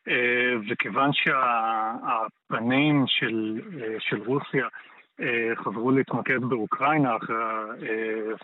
[0.08, 3.62] אה, וכיוון שהפנים של,
[4.00, 4.68] של רוסיה
[5.56, 7.36] חזרו להתמקד באוקראינה אחרי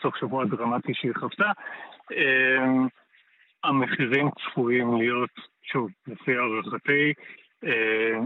[0.01, 1.51] סוף שבוע הדרמטי שהיא חוותה,
[3.63, 5.30] המחירים צפויים להיות,
[5.63, 7.13] שוב, לפי הערכתי,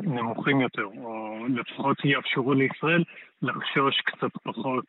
[0.04, 3.04] נמוכים יותר, או לפחות יאפשרו לישראל
[3.42, 4.86] לחשוש קצת פחות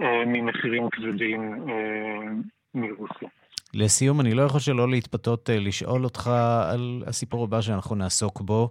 [0.00, 2.32] אה, ממחירים כבדים אה,
[2.74, 3.28] מרוסיה.
[3.74, 6.30] לסיום, אני לא יכול שלא להתפתות לשאול אותך
[6.72, 8.70] על הסיפור הבא שאנחנו נעסוק בו,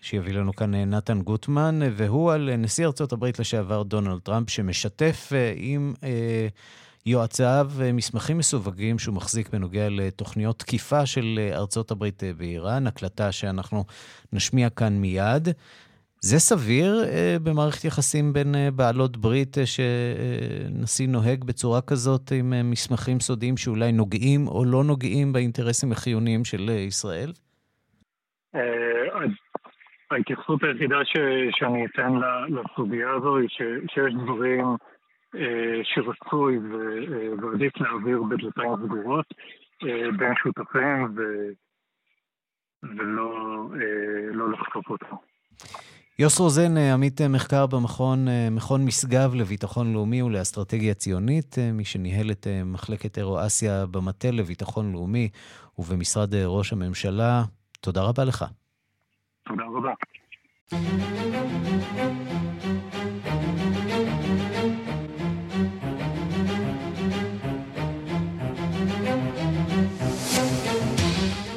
[0.00, 5.94] שיביא לנו כאן נתן גוטמן, והוא על נשיא ארצות הברית לשעבר דונלד טראמפ, שמשתף עם...
[7.06, 13.84] אה, יועציו מסמכים מסווגים שהוא מחזיק בנוגע לתוכניות תקיפה של ארצות הברית באיראן, הקלטה שאנחנו
[14.32, 15.48] נשמיע כאן מיד.
[16.22, 22.70] זה סביר אה, במערכת יחסים בין אה, בעלות ברית אה, שנשיא נוהג בצורה כזאת עם
[22.70, 27.32] מסמכים סודיים שאולי נוגעים או לא נוגעים באינטרסים החיוניים של ישראל?
[30.10, 32.12] ההתייחסות היחידה שאני אתן
[32.48, 33.48] לסוגיה הזו היא
[33.92, 34.74] שיש דברים אה,
[35.82, 36.60] שרצוי אה,
[37.42, 39.26] ועדיף להעביר בדלתיים סגורות
[39.82, 41.14] אה, בין שותפים
[42.82, 43.66] ולא
[44.32, 45.06] לא לחשוף אותו.
[46.18, 53.18] יוס רוזן, עמית מחקר במכון מכון משגב לביטחון לאומי ולאסטרטגיה ציונית, מי שניהל את מחלקת
[53.18, 55.28] אירו-אסיה במטה לביטחון לאומי
[55.78, 57.42] ובמשרד ראש הממשלה.
[57.80, 58.44] תודה רבה לך.
[59.48, 59.92] תודה רבה.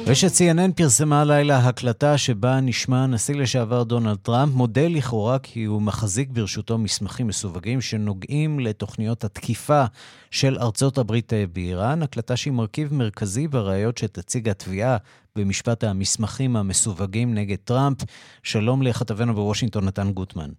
[0.06, 5.82] רשת CNN פרסמה הלילה הקלטה שבה נשמע הנשיא לשעבר דונלד טראמפ מודה לכאורה כי הוא
[5.82, 9.84] מחזיק ברשותו מסמכים מסווגים שנוגעים לתוכניות התקיפה
[10.30, 14.96] של ארצות הברית באיראן, הקלטה שהיא מרכיב מרכזי בראיות שתציג התביעה
[15.36, 17.98] במשפט המסמכים המסווגים נגד טראמפ.
[18.42, 20.50] שלום לכתבנו בוושינגטון, נתן גוטמן.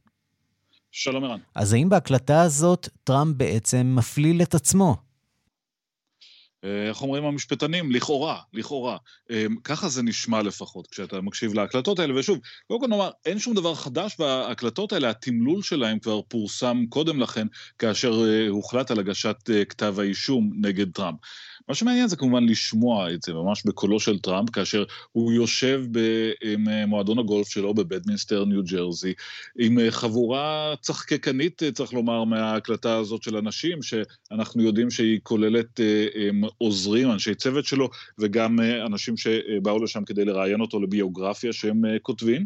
[0.92, 1.40] שלום ערן.
[1.56, 5.05] אז האם בהקלטה הזאת טראמפ בעצם מפליל את עצמו?
[6.66, 7.92] אה, איך אומרים המשפטנים?
[7.92, 8.98] לכאורה, לכאורה.
[9.32, 12.20] אה, ככה זה נשמע לפחות כשאתה מקשיב להקלטות האלה.
[12.20, 17.20] ושוב, קודם כל נאמר, אין שום דבר חדש בהקלטות האלה, התמלול שלהם כבר פורסם קודם
[17.20, 17.48] לכן,
[17.80, 21.20] כאשר אה, הוחלט על הגשת כתב האישום נגד טראמפ.
[21.70, 25.82] מה שמעניין זה כמובן לשמוע את זה ממש בקולו של טראמפ, כאשר הוא יושב
[26.64, 29.14] במועדון הגולף שלו בבדמינסטר, ניו ג'רזי,
[29.60, 35.80] עם חבורה צחקקנית, צריך לומר, מההקלטה הזאת של אנשים, שאנחנו יודעים שהיא כוללת
[36.58, 37.90] עוזרים, אנשי צוות שלו,
[38.20, 42.46] וגם אנשים שבאו לשם כדי לראיין אותו לביוגרפיה שהם כותבים.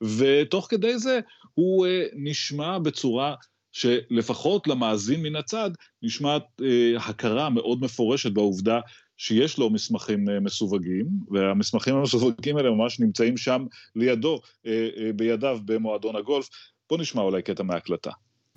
[0.00, 1.20] ותוך כדי זה
[1.54, 3.34] הוא נשמע בצורה
[3.74, 5.70] שלפחות למאזין מן הצד
[6.02, 8.80] נשמעת אה, הכרה מאוד מפורשת בעובדה
[9.16, 15.58] שיש לו מסמכים אה, מסווגים, והמסמכים המסווגים האלה ממש נמצאים שם לידו, אה, אה, בידיו
[15.64, 16.48] במועדון הגולף.
[16.90, 18.10] בוא נשמע אולי קטע מההקלטה.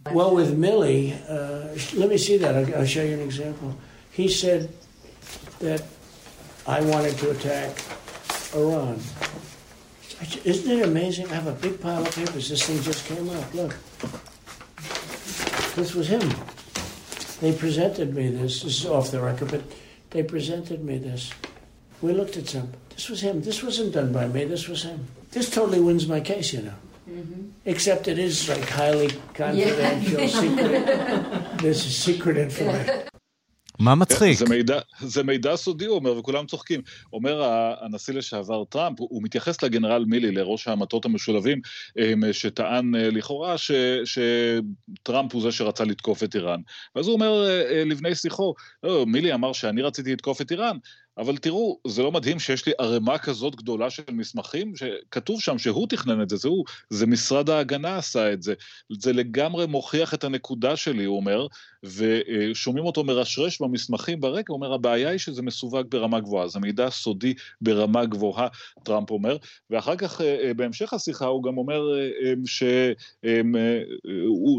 [0.10, 2.53] Well, with Millie, uh, let me see that.
[2.55, 3.69] I'll show you an example.
[4.19, 4.62] He said
[5.59, 5.83] that
[6.65, 7.77] I wanted to attack
[8.55, 8.99] Iran.
[10.43, 11.27] Isn't it amazing?
[11.27, 12.49] I have a big pile of papers.
[12.49, 13.53] This thing just came up.
[13.53, 13.75] Look.
[15.75, 16.27] This was him.
[17.39, 18.63] They presented me this.
[18.63, 19.61] This is off the record, but
[20.09, 21.31] they presented me this.
[22.01, 22.73] We looked at some.
[22.89, 23.41] This was him.
[23.41, 24.45] This wasn't done by me.
[24.45, 25.07] This was him.
[25.31, 26.73] This totally wins my case, you know.
[27.09, 27.49] Mm-hmm.
[27.65, 30.27] Except it is like highly confidential, yeah.
[30.27, 31.59] secret.
[31.59, 33.03] This is secret information.
[33.79, 34.37] מה מצחיק?
[34.37, 36.81] זה מידע, זה מידע סודי, הוא אומר, וכולם צוחקים.
[37.13, 37.43] אומר
[37.81, 41.61] הנשיא לשעבר טראמפ, הוא מתייחס לגנרל מילי, לראש המטות המשולבים,
[42.31, 43.71] שטען אה, לכאורה ש,
[44.05, 46.61] שטראמפ הוא זה שרצה לתקוף את איראן.
[46.95, 50.77] ואז הוא אומר אה, אה, לבני שיחו, לא, מילי אמר שאני רציתי לתקוף את איראן,
[51.17, 55.87] אבל תראו, זה לא מדהים שיש לי ערימה כזאת גדולה של מסמכים, שכתוב שם שהוא
[55.87, 58.53] תכנן את זה, זה הוא, זה משרד ההגנה עשה את זה.
[58.99, 61.47] זה לגמרי מוכיח את הנקודה שלי, הוא אומר,
[61.83, 66.89] ושומעים אותו מרשרש במסמכים ברקע, הוא אומר, הבעיה היא שזה מסווג ברמה גבוהה, זה מידע
[66.89, 68.47] סודי ברמה גבוהה,
[68.83, 69.37] טראמפ אומר,
[69.69, 72.71] ואחר כך, אה, אה, בהמשך השיחה, הוא גם אומר אה, שהוא,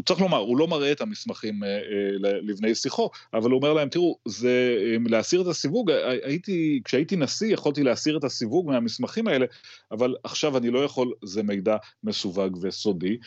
[0.05, 1.59] צריך לומר, הוא לא מראה את המסמכים
[2.21, 4.77] לבני שיחו, אבל הוא אומר להם, תראו, זה
[5.09, 6.39] להסיר את הסיווג, הייתי...
[6.39, 9.45] הייתי, כשהייתי נשיא יכולתי להסיר את הסיווג מהמסמכים האלה,
[9.91, 13.17] אבל עכשיו אני לא יכול, זה מידע מסווג וסודי.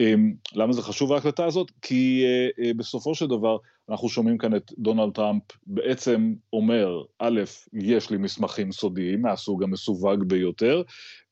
[0.00, 1.70] אמ, למה זה חשוב ההקלטה הזאת?
[1.82, 2.24] כי
[2.76, 3.39] בסופו של דבר
[3.90, 7.40] אנחנו שומעים כאן את דונלד טראמפ בעצם אומר, א',
[7.72, 10.82] יש לי מסמכים סודיים מהסוג המסווג ביותר,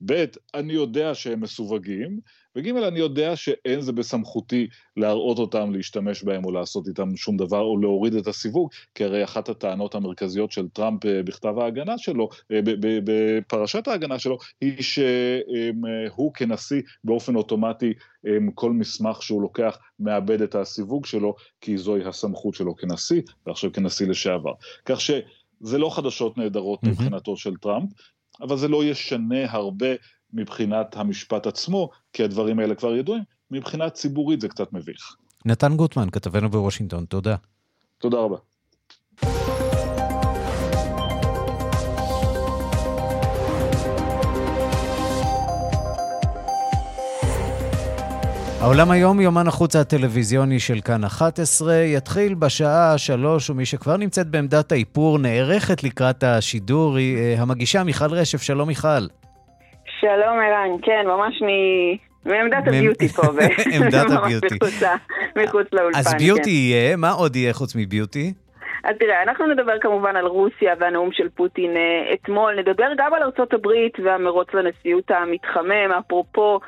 [0.06, 2.20] ב', אני יודע שהם מסווגים,
[2.58, 4.66] וג' אני יודע שאין זה בסמכותי
[4.96, 9.24] להראות אותם, להשתמש בהם או לעשות איתם שום דבר או להוריד את הסיווג, כי הרי
[9.24, 12.60] אחת הטענות המרכזיות של טראמפ אה, בכתב ההגנה שלו, אה,
[13.04, 17.92] בפרשת ההגנה שלו, היא שהוא כנשיא באופן אוטומטי,
[18.54, 24.06] כל מסמך שהוא לוקח מאבד את הסיווג שלו, כי זוהי הסמכות שלו כנשיא, ועכשיו כנשיא
[24.06, 24.52] לשעבר.
[24.84, 26.88] כך שזה לא חדשות נהדרות mm-hmm.
[26.88, 27.90] מבחינתו של טראמפ,
[28.40, 29.86] אבל זה לא ישנה הרבה
[30.32, 35.16] מבחינת המשפט עצמו, כי הדברים האלה כבר ידועים, מבחינה ציבורית זה קצת מביך.
[35.44, 37.36] נתן גוטמן, כתבנו בוושינגטון, תודה.
[37.98, 38.36] תודה רבה.
[48.60, 54.72] העולם היום, יומן החוץ הטלוויזיוני של כאן 11, יתחיל בשעה שלוש, ומי שכבר נמצאת בעמדת
[54.72, 58.42] האיפור נערכת לקראת השידור היא אה, המגישה מיכל רשף.
[58.42, 59.06] שלום מיכל.
[60.00, 61.48] שלום ערן, כן, ממש מ...
[62.28, 63.22] מעמדת הביוטי פה.
[63.74, 64.58] עמדת הביוטי.
[65.36, 66.50] מחוץ לאולפן, אז ביוטי כן.
[66.50, 68.32] יהיה, מה עוד יהיה חוץ מביוטי?
[68.84, 73.22] אז תראה, אנחנו נדבר כמובן על רוסיה והנאום של פוטין אה, אתמול, נדבר גם על
[73.22, 76.60] ארצות הברית והמרוץ לנשיאות המתחמם, אפרופו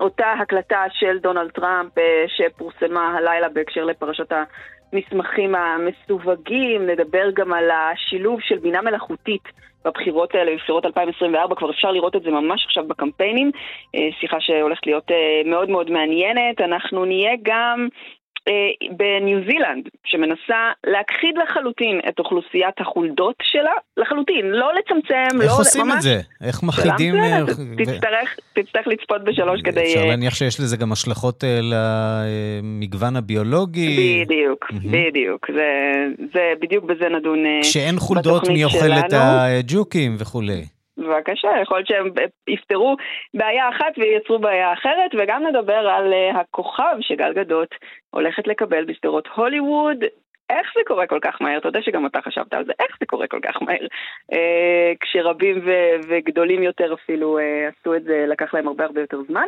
[0.00, 4.32] אותה הקלטה של דונלד טראמפ אה, שפורסמה הלילה בהקשר לפרשת
[4.92, 9.42] המסמכים המסווגים, נדבר גם על השילוב של בינה מלאכותית
[9.84, 13.50] בבחירות האלה, בבחירות 2024, כבר אפשר לראות את זה ממש עכשיו בקמפיינים,
[14.20, 15.10] שיחה שהולכת להיות
[15.44, 16.60] מאוד מאוד מעניינת.
[16.60, 18.21] אנחנו נהיה גם אה,
[18.96, 25.58] בניו זילנד, שמנסה להכחיד לחלוטין את אוכלוסיית החולדות שלה, לחלוטין, לא לצמצם, איך לא...
[25.58, 25.96] עושים ממש...
[25.96, 26.20] את זה?
[26.40, 26.60] איך.
[26.64, 27.40] אה,
[27.76, 29.82] תצטרך, תצטרך לצפות בשלוש כדי...
[29.82, 34.24] אפשר להניח שיש לזה גם השלכות למגוון הביולוגי.
[34.24, 34.72] בדיוק.
[34.72, 35.46] בדיוק.
[35.54, 35.68] זה,
[36.32, 37.38] זה, בדיוק בזה נדון.
[37.62, 40.64] כשאין חולדות מי אוכל את הג'וקים וכולי.
[40.98, 42.08] בבקשה, יכול להיות שהם
[42.48, 42.96] יפתרו
[43.34, 47.74] בעיה אחת וייצרו בעיה אחרת, וגם נדבר על uh, הכוכב שגל גדות
[48.10, 49.96] הולכת לקבל בשדרות הוליווד.
[50.50, 51.58] איך זה קורה כל כך מהר?
[51.58, 53.86] אתה יודע שגם אתה חשבת על זה, איך זה קורה כל כך מהר?
[54.32, 54.36] Uh,
[55.00, 57.42] כשרבים ו- וגדולים יותר אפילו uh,
[57.80, 59.46] עשו את זה, לקח להם הרבה הרבה יותר זמן.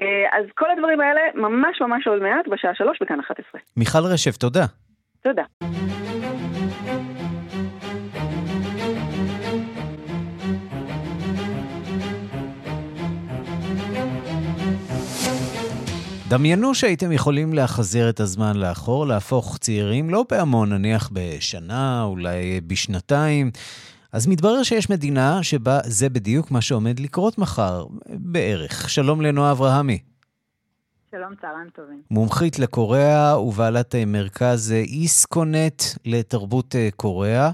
[0.00, 3.60] Uh, אז כל הדברים האלה ממש ממש עוד מעט, בשעה שלוש בכאן 11.
[3.76, 4.64] מיכל רשף, תודה.
[5.22, 5.42] תודה.
[16.28, 23.50] דמיינו שהייתם יכולים להחזיר את הזמן לאחור, להפוך צעירים, לא בהמון, נניח בשנה, אולי בשנתיים.
[24.12, 28.90] אז מתברר שיש מדינה שבה זה בדיוק מה שעומד לקרות מחר, בערך.
[28.90, 29.98] שלום לנועה אברהמי.
[31.10, 32.02] שלום, צהריים טובים.
[32.10, 37.50] מומחית לקוריאה ובעלת מרכז איסקונט לתרבות קוריאה.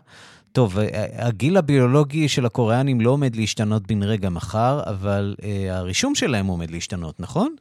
[0.53, 0.79] טוב,
[1.13, 5.35] הגיל הביולוגי של הקוריאנים לא עומד להשתנות בן רגע מחר, אבל
[5.71, 7.55] הרישום שלהם עומד להשתנות, נכון?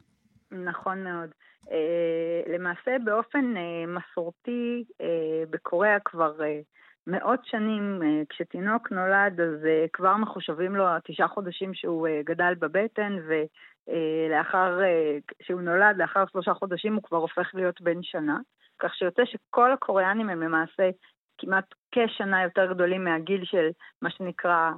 [0.52, 1.30] נכון מאוד.
[1.64, 5.04] Uh, למעשה באופן uh, מסורתי uh,
[5.50, 6.32] בקוריאה כבר
[7.06, 14.80] מאות שנים, כשתינוק נולד אז כבר מחושבים לו התשעה חודשים שהוא גדל בבטן ולאחר
[15.42, 18.38] שהוא נולד, לאחר שלושה חודשים הוא כבר הופך להיות בן שנה.
[18.78, 20.90] כך שיוצא שכל הקוריאנים הם למעשה
[21.38, 23.68] כמעט כשנה יותר גדולים מהגיל של
[24.02, 24.70] מה שנקרא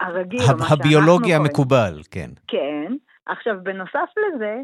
[0.00, 2.30] הרגיל, הב- או מה הביולוגי המקובל, כן.
[2.46, 2.92] כן.
[3.26, 4.62] עכשיו, בנוסף לזה, אה,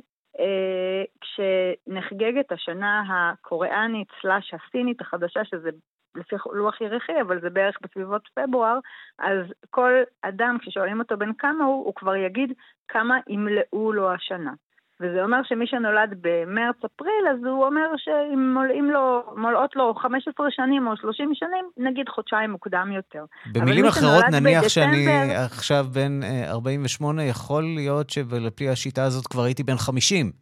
[1.21, 5.71] כשנחגגת השנה הקוריאנית סלאש הסינית החדשה, שזה
[6.15, 8.79] לפי לוח ירחי, אבל זה בערך בסביבות פברואר,
[9.19, 12.53] אז כל אדם, כששואלים אותו בן כמה הוא, הוא כבר יגיד
[12.89, 14.53] כמה ימלאו לו השנה.
[15.01, 20.87] וזה אומר שמי שנולד במרץ-אפריל, אז הוא אומר שאם מולאים לו, מולאות לו 15 שנים
[20.87, 23.25] או 30 שנים, נגיד חודשיים מוקדם יותר.
[23.53, 24.69] במילים אחרות, נניח בדצמבר...
[24.69, 30.33] שאני עכשיו בן 48, אה, יכול להיות שלפי השיטה הזאת כבר הייתי בן 50.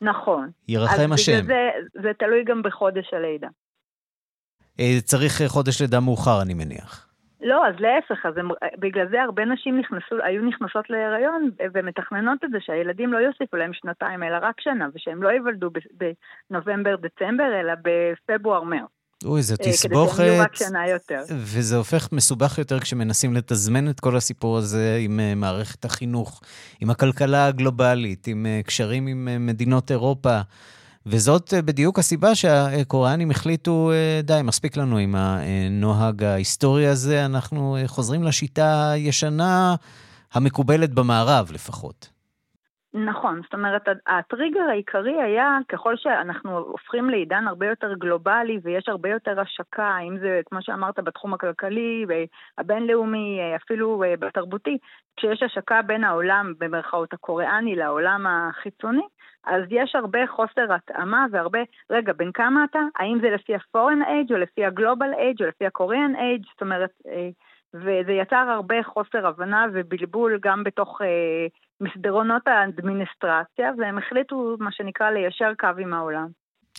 [0.00, 0.50] נכון.
[0.68, 1.46] ירחם השם.
[1.46, 1.70] זה,
[2.02, 3.48] זה תלוי גם בחודש הלידה.
[4.80, 7.13] אה, צריך חודש לידה מאוחר, אני מניח.
[7.44, 12.50] לא, אז להפך, אז הם, בגלל זה הרבה נשים נכנסו, היו נכנסות להיריון ומתכננות את
[12.50, 15.70] זה שהילדים לא יוסיפו להם שנתיים, אלא רק שנה, ושהם לא ייוולדו
[16.50, 18.88] בנובמבר-דצמבר, אלא בפברואר-מרץ.
[19.24, 20.16] אוי, זו אה, תסבוכת.
[20.16, 21.20] כדי שהם יהיו רק שנה יותר.
[21.30, 26.40] וזה הופך מסובך יותר כשמנסים לתזמן את כל הסיפור הזה עם אה, מערכת החינוך,
[26.80, 30.40] עם הכלכלה הגלובלית, עם אה, קשרים עם מדינות אירופה.
[31.06, 37.76] וזאת אה, בדיוק הסיבה שהקוריאנים החליטו, אה, די, מספיק לנו עם הנוהג ההיסטורי הזה, אנחנו
[37.76, 39.74] אה, חוזרים לשיטה הישנה
[40.32, 42.13] המקובלת במערב לפחות.
[42.94, 49.08] נכון, זאת אומרת, הטריגר העיקרי היה, ככל שאנחנו הופכים לעידן הרבה יותר גלובלי ויש הרבה
[49.08, 52.06] יותר השקה, אם זה, כמו שאמרת, בתחום הכלכלי,
[52.58, 54.78] הבינלאומי, אפילו בתרבותי,
[55.16, 59.04] כשיש השקה בין העולם, במרכאות הקוריאני, לעולם החיצוני,
[59.46, 61.58] אז יש הרבה חוסר התאמה והרבה,
[61.90, 62.80] רגע, בין כמה אתה?
[62.96, 66.46] האם זה לפי ה-foreign age או לפי ה-global age או לפי ה-korean age?
[66.52, 67.28] זאת אומרת, אה,
[67.74, 71.46] וזה יצר הרבה חוסר הבנה ובלבול גם בתוך אה,
[71.84, 76.28] מסדרונות האדמיניסטרציה, והם החליטו, מה שנקרא, ליישר קו עם העולם.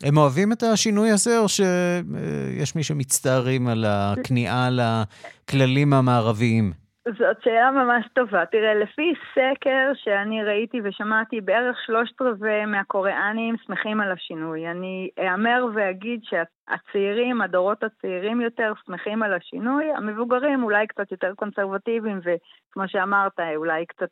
[0.04, 6.72] הם אוהבים את השינוי הזה, או שיש מי שמצטערים על הכניעה לכללים המערביים?
[7.08, 8.46] זאת שאלה ממש טובה.
[8.46, 14.68] תראה, לפי סקר שאני ראיתי ושמעתי, בערך שלושת רבעי מהקוריאנים שמחים על השינוי.
[14.72, 19.86] אני אאמר ואגיד שהצעירים, הדורות הצעירים יותר, שמחים על השינוי.
[19.98, 24.10] המבוגרים אולי קצת יותר קונסרבטיביים, וכמו שאמרת, אולי קצת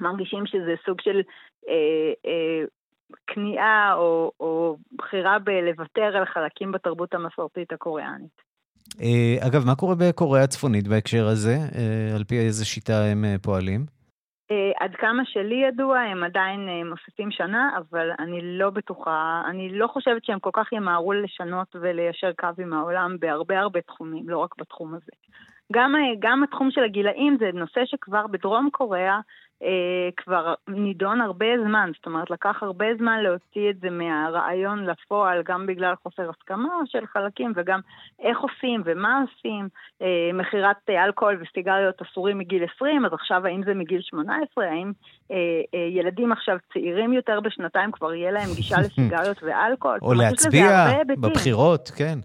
[0.00, 1.20] מרגישים שזה סוג של
[1.68, 2.64] אה, אה,
[3.26, 8.48] כניעה או, או בחירה בלוותר על חלקים בתרבות המסורתית הקוריאנית.
[9.02, 11.56] אה, אגב, מה קורה בקוריאה הצפונית בהקשר הזה?
[11.74, 13.98] אה, על פי איזה שיטה הם אה, פועלים?
[14.80, 20.24] עד כמה שלי ידוע, הם עדיין מוסיפים שנה, אבל אני לא בטוחה, אני לא חושבת
[20.24, 24.94] שהם כל כך ימהרו לשנות וליישר קו עם העולם בהרבה הרבה תחומים, לא רק בתחום
[24.94, 25.12] הזה.
[25.72, 29.20] גם, גם התחום של הגילאים זה נושא שכבר בדרום קוריאה
[29.62, 35.42] אה, כבר נידון הרבה זמן, זאת אומרת לקח הרבה זמן להוציא את זה מהרעיון לפועל,
[35.44, 37.80] גם בגלל חוסר הסכמה של חלקים וגם
[38.22, 39.68] איך עושים ומה עושים.
[40.02, 44.64] אה, מכירת אלכוהול וסיגריות אסורים מגיל 20, אז עכשיו האם זה מגיל 18?
[44.64, 44.92] האם
[45.30, 45.36] אה,
[45.74, 49.98] אה, ילדים עכשיו צעירים יותר בשנתיים כבר יהיה להם גישה לסיגריות ואלכוהול?
[50.02, 50.86] או להצביע
[51.20, 52.18] בבחירות, כן.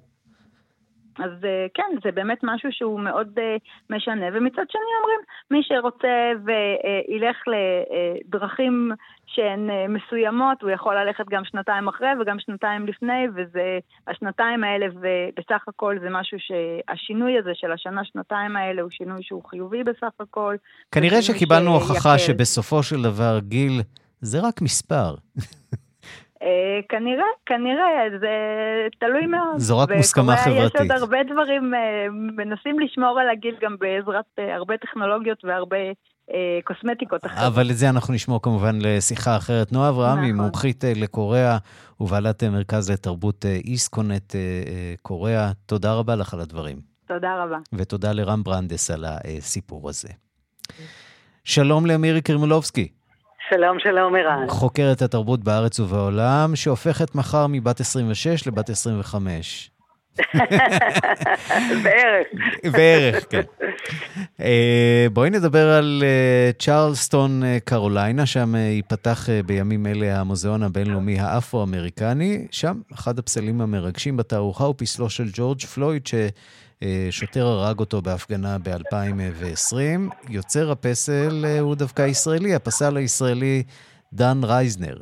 [1.20, 3.55] אז אה, כן, זה באמת משהו שהוא מאוד אה,
[3.89, 4.26] משנה.
[4.34, 5.20] ומצד שני אומרים,
[5.51, 8.91] מי שרוצה וילך לדרכים
[9.26, 14.86] שהן אה, מסוימות, הוא יכול ללכת גם שנתיים אחרי וגם שנתיים לפני, וזה, השנתיים האלה,
[14.95, 20.55] ובסך הכל זה משהו שהשינוי הזה של השנה-שנתיים האלה הוא שינוי שהוא חיובי בסך הכל.
[20.91, 23.82] כנראה שקיבלנו הוכחה שבסופו של דבר גיל
[24.22, 25.16] זה רק מספר.
[26.43, 28.33] אה, כנראה, כנראה, זה
[28.99, 29.57] תלוי מאוד.
[29.57, 30.75] זו רק מוסכמה חברתית.
[30.75, 35.77] יש עוד הרבה דברים, אה, מנסים לשמור על הגיל גם בעזרת אה, הרבה טכנולוגיות והרבה
[36.63, 37.53] קוסמטיקות אחרות.
[37.53, 39.71] אבל את זה אנחנו נשמור כמובן לשיחה אחרת.
[39.71, 40.45] נועה אברהם היא נכון.
[40.45, 41.57] מומחית לקוריאה
[41.99, 44.35] ובעלת מרכז לתרבות איסקונט
[45.01, 45.51] קוריאה.
[45.65, 46.77] תודה רבה לך על הדברים.
[47.07, 47.57] תודה רבה.
[47.73, 50.09] ותודה לרם ברנדס על הסיפור הזה.
[51.43, 52.87] שלום לאמירי קרימולובסקי.
[53.49, 54.47] שלום, שלום, ערן.
[54.49, 59.71] חוקרת התרבות בארץ ובעולם, שהופכת מחר מבת 26 לבת 25.
[61.83, 62.27] בערך.
[62.71, 63.41] בערך, כן.
[64.41, 72.47] אה, בואי נדבר על אה, צ'רלסטון, אה, קרוליינה, שם ייפתח בימים אלה המוזיאון הבינלאומי האפרו-אמריקני.
[72.51, 76.13] שם אחד הפסלים המרגשים בתערוכה הוא פסלו של ג'ורג' פלויד, ש...
[77.11, 80.13] שוטר הרג אותו בהפגנה ב-2020.
[80.29, 83.63] יוצר הפסל אה, הוא דווקא ישראלי, הפסל הישראלי
[84.13, 84.97] דן רייזנר.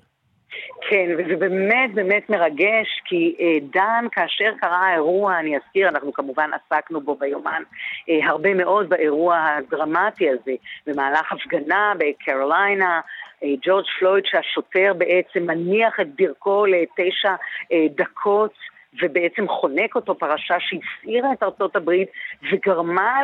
[0.89, 6.49] כן, וזה באמת באמת מרגש, כי אה, דן, כאשר קרה האירוע, אני אזכיר, אנחנו כמובן
[6.53, 7.63] עסקנו בו ביומן
[8.09, 10.51] אה, הרבה מאוד באירוע הדרמטי הזה,
[10.87, 13.01] במהלך הפגנה בקרוליינה,
[13.43, 17.35] אה, ג'ורג' פלויד, שהשוטר בעצם מניח את ברכו לתשע
[17.71, 18.53] אה, דקות
[19.01, 22.09] ובעצם חונק אותו, פרשה שהסעירה את ארצות הברית
[22.51, 23.19] וגרמה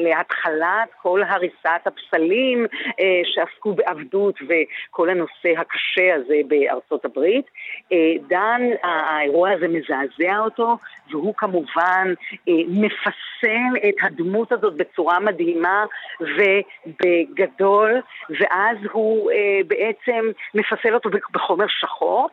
[0.00, 2.66] להתחלת כל הריסת הפסלים
[3.00, 7.46] אה, שעסקו בעבדות וכל הנושא הקשה הזה בארצות הברית.
[7.92, 7.98] אה,
[8.28, 10.76] דן, האירוע הזה מזעזע אותו,
[11.10, 12.12] והוא כמובן
[12.48, 15.84] אה, מפסל את הדמות הזאת בצורה מדהימה
[16.20, 18.00] ובגדול,
[18.40, 19.30] ואז הוא
[19.66, 22.28] בעצם מפסל אותו בחומר שחור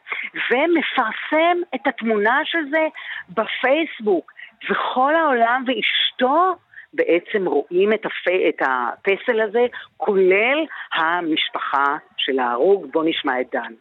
[0.51, 2.87] ומפרסם את התמונה של זה
[3.29, 4.31] בפייסבוק,
[4.69, 6.55] וכל העולם ואשתו
[6.93, 8.27] בעצם רואים את, הפ...
[8.49, 9.65] את הפסל הזה,
[9.97, 12.85] כולל המשפחה של ההרוג.
[12.93, 13.73] בוא נשמע את דן.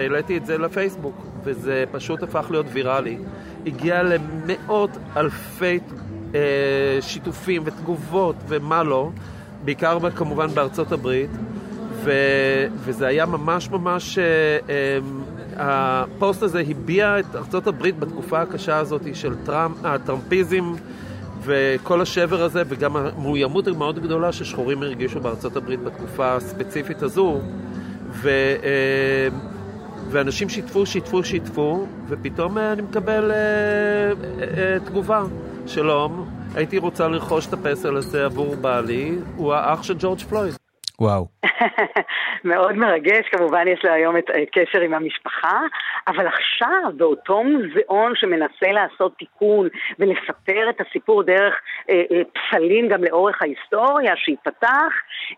[0.00, 3.16] העליתי את זה לפייסבוק, וזה פשוט הפך להיות ויראלי.
[3.66, 5.78] הגיע למאות אלפי
[6.34, 9.10] אה, שיתופים ותגובות ומה לא,
[9.64, 11.30] בעיקר כמובן בארצות הברית,
[12.04, 12.10] ו,
[12.74, 14.24] וזה היה ממש ממש אה,
[14.68, 14.98] אה,
[15.56, 20.72] הפוסט הזה הביע את ארצות הברית בתקופה הקשה הזאת של טראמפ, הטראמפיזם
[21.42, 27.40] וכל השבר הזה, וגם המאוימות המאוד גדולה ששחורים הרגישו בארצות הברית בתקופה הספציפית הזו.
[28.10, 28.28] ו,
[28.62, 29.28] אה,
[30.10, 35.22] ואנשים שיתפו, שיתפו, שיתפו, ופתאום אה, אני מקבל אה, תגובה.
[35.66, 40.65] שלום, הייתי רוצה לרכוש את הפסל הזה עבור בעלי, הוא האח של ג'ורג' פלויד.
[41.00, 41.26] וואו.
[42.44, 45.60] מאוד מרגש, כמובן יש לו היום את אה, קשר עם המשפחה,
[46.08, 49.68] אבל עכשיו באותו מוזיאון שמנסה לעשות תיקון
[49.98, 51.54] ולספר את הסיפור דרך
[51.90, 54.92] אה, אה, פסלים גם לאורך ההיסטוריה שייפתח,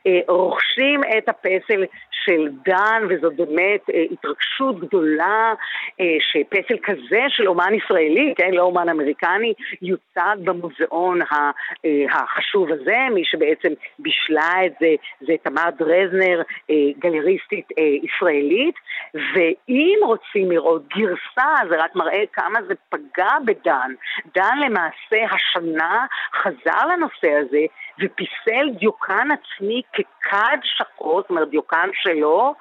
[0.06, 1.84] אה, רוכשים את הפסל
[2.28, 5.54] של דן, וזו באמת אה, התרגשות גדולה
[6.00, 9.52] אה, שפסל כזה של אומן ישראלי, כן, לא אומן אמריקני,
[9.82, 11.50] יוצג במוזיאון ה,
[11.84, 13.68] אה, החשוב הזה, מי שבעצם
[13.98, 18.74] בישלה את זה זה תמר דרזנר, אה, גלריסטית אה, ישראלית,
[19.14, 23.92] ואם רוצים לראות גרסה, זה רק מראה כמה זה פגע בדן.
[24.34, 26.06] דן למעשה השנה
[26.42, 27.64] חזר לנושא הזה
[28.00, 32.54] ופיסל דיוקן עצמי ככד שחור, זאת אומרת דיוקן שלו,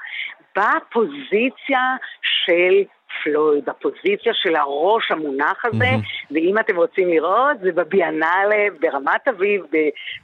[0.55, 2.83] בפוזיציה של
[3.23, 6.31] פלויד, בפוזיציה של הראש המונח הזה, mm-hmm.
[6.31, 9.65] ואם אתם רוצים לראות, זה בביאנלה ברמת אביב,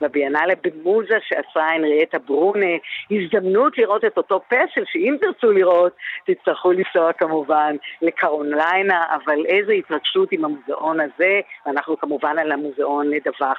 [0.01, 2.75] בביאנלה במוזה שעשה הנריאטה ברונה.
[3.11, 5.93] הזדמנות לראות את אותו פסל, שאם תרצו לראות,
[6.25, 13.57] תצטרכו לנסוע כמובן לקרונליינה, אבל איזו התרגשות עם המוזיאון הזה, ואנחנו כמובן על המוזיאון נדווח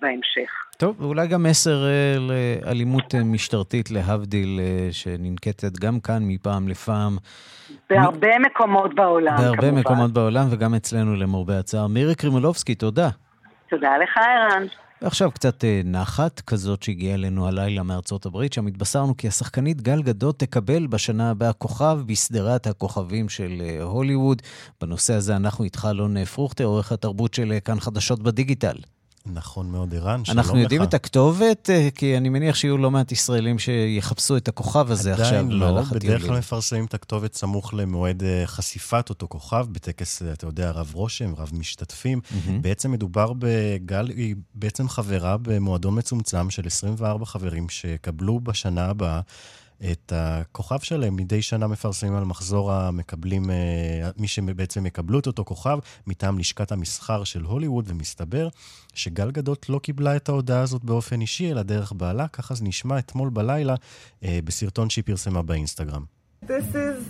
[0.00, 0.50] בהמשך.
[0.76, 4.60] טוב, ואולי גם מסר אה, לאלימות אה, משטרתית, להבדיל,
[4.90, 7.16] שננקטת גם כאן מפעם לפעם.
[7.90, 8.42] בהרבה מ...
[8.42, 9.78] מקומות בעולם, בהרבה כמובן.
[9.78, 11.86] מקומות בעולם, וגם אצלנו למרבה הצער.
[11.86, 13.08] מירי קרימולובסקי, תודה.
[13.70, 14.66] תודה לך, ערן.
[15.02, 20.02] ועכשיו קצת אה, נחת כזאת שהגיעה אלינו הלילה מארצות הברית, שם התבשרנו כי השחקנית גל
[20.02, 24.42] גדות תקבל בשנה הבאה כוכב בשדרת הכוכבים של אה, הוליווד.
[24.80, 28.76] בנושא הזה אנחנו איתך אלון פרוכטר, עורך התרבות של כאן חדשות בדיגיטל.
[29.26, 30.44] נכון מאוד, ערן, שלום לך.
[30.44, 31.70] אנחנו יודעים את הכתובת?
[31.70, 35.86] אה, כי אני מניח שיהיו לא מעט ישראלים שיחפשו את הכוכב הזה עכשיו במהלך הטיולים.
[35.90, 40.32] עדיין לא, בדרך כלל מפרסמים את הכתובת סמוך למועד אה, חשיפת אותו כוכב, בטקס, אה,
[40.32, 42.20] אתה יודע, רב רושם, רב משתתפים.
[42.24, 42.50] Mm-hmm.
[42.60, 49.20] בעצם מדובר בגל, היא בעצם חברה במועדון מצומצם של 24 חברים שקבלו בשנה הבאה.
[49.90, 51.16] את הכוכב שלהם.
[51.16, 56.72] מדי שנה מפרסמים על מחזור המקבלים, אה, מי שבעצם יקבלו את אותו כוכב, מטעם לשכת
[56.72, 58.48] המסחר של הוליווד, ומסתבר
[58.94, 62.98] שגל גדות לא קיבלה את ההודעה הזאת באופן אישי, אלא דרך בעלה, ככה זה נשמע
[62.98, 63.74] אתמול בלילה
[64.24, 66.04] אה, בסרטון שהיא פרסמה באינסטגרם.
[66.46, 67.04] This is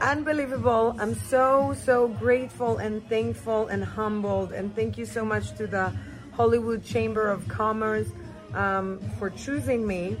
[0.00, 0.84] unbelievable.
[0.98, 4.50] I'm so, so grateful and thankful and humbled.
[4.52, 5.92] And thank you so much to the
[6.32, 8.08] Hollywood Chamber of Commerce
[8.54, 10.16] um, for choosing me.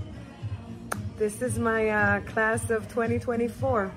[1.16, 3.90] This is my uh, class of 2024.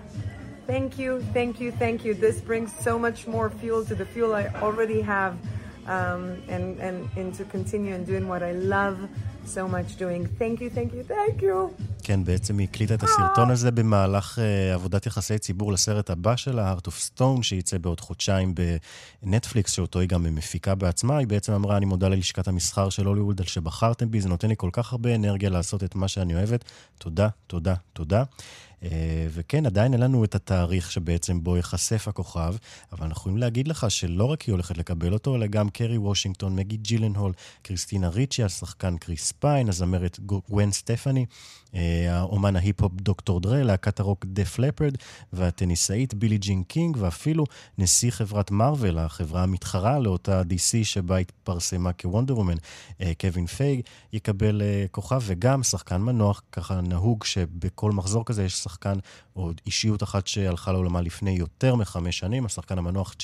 [0.65, 2.13] Thank you, thank you, thank you.
[2.13, 5.37] This brings so much more fuel to the fuel I already have
[5.89, 6.21] um,
[6.55, 8.97] and, and, and to continue and doing what I love
[9.45, 10.21] so much doing.
[10.41, 11.83] Thank you, thank you, thank you.
[12.03, 16.73] כן, בעצם היא הקליטה את הסרטון הזה במהלך uh, עבודת יחסי ציבור לסרט הבא שלה,
[16.73, 18.53] Heart of Stone, שייצא בעוד חודשיים
[19.23, 21.17] בנטפליקס, שאותו היא גם מפיקה בעצמה.
[21.17, 24.55] היא בעצם אמרה, אני מודה ללשכת המסחר של הוליווד על שבחרתם בי, זה נותן לי
[24.57, 26.65] כל כך הרבה אנרגיה לעשות את מה שאני אוהבת.
[26.97, 28.23] תודה, תודה, תודה.
[28.83, 32.55] אה, וכן, עדיין אין לנו את התאריך שבעצם בו ייחשף הכוכב,
[32.91, 36.55] אבל אנחנו יכולים להגיד לך שלא רק היא הולכת לקבל אותו, אלא גם קרי וושינגטון,
[36.55, 41.25] מגי ג'ילנהול, קריסטינה ריצ'י, השחקן קריס פיין, הזמרת גווין סטפני,
[41.75, 44.95] אה, האומן ההיפ-הופ דוקטור דרה, להקת הרוק דף לפרד,
[45.33, 47.43] והטניסאית בילי ג'ין קינג, ואפילו
[47.77, 52.57] נשיא חברת מארוול, החברה המתחרה לאותה DC שבה התפרסמה כוונדר וומן,
[53.01, 53.81] אה, קווין פייג,
[54.13, 54.61] יקבל
[54.91, 58.97] כוכב, וגם שחקן מנוח, ככה נהוג שבכל מחזור כזה יש שחקן
[59.35, 63.15] או אישיות אחת שהלכה לעולמה לפני יותר מחמש שנים, השחקן המנוח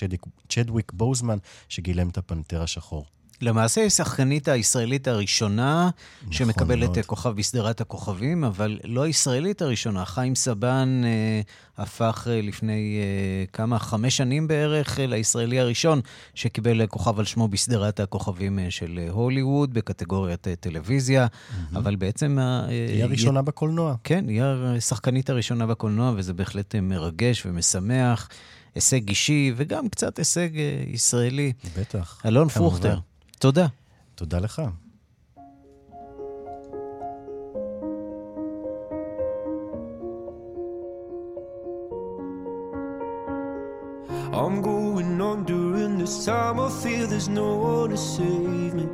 [0.49, 1.37] צ'דוויק, בוזמן,
[1.69, 3.05] שגילם את הפנתר השחור.
[3.41, 5.89] למעשה היא השחקנית הישראלית הראשונה
[6.21, 7.05] נכון שמקבלת מאוד.
[7.05, 10.05] כוכב בשדרת הכוכבים, אבל לא הישראלית הראשונה.
[10.05, 11.41] חיים סבן אה,
[11.77, 16.01] הפך אה, לפני אה, כמה, חמש שנים בערך, אה, לישראלי הראשון
[16.33, 21.77] שקיבל אה, כוכב על שמו בשדרת הכוכבים אה, של אה, הוליווד, בקטגוריית אה, טלוויזיה, mm-hmm.
[21.77, 22.39] אבל בעצם...
[22.39, 23.95] אה, היא הראשונה היא, בקולנוע.
[24.03, 28.29] כן, היא השחקנית הראשונה בקולנוע, וזה בהחלט אה, מרגש ומשמח.
[28.75, 31.53] הישג אישי וגם קצת הישג אה, ישראלי.
[31.79, 32.21] בטח.
[32.25, 32.99] אלון פרוכטר.
[33.39, 33.67] תודה.
[34.15, 34.61] תודה לך.
[44.31, 46.59] I'm going on during this time.
[46.59, 48.85] I feel there's no one to save me.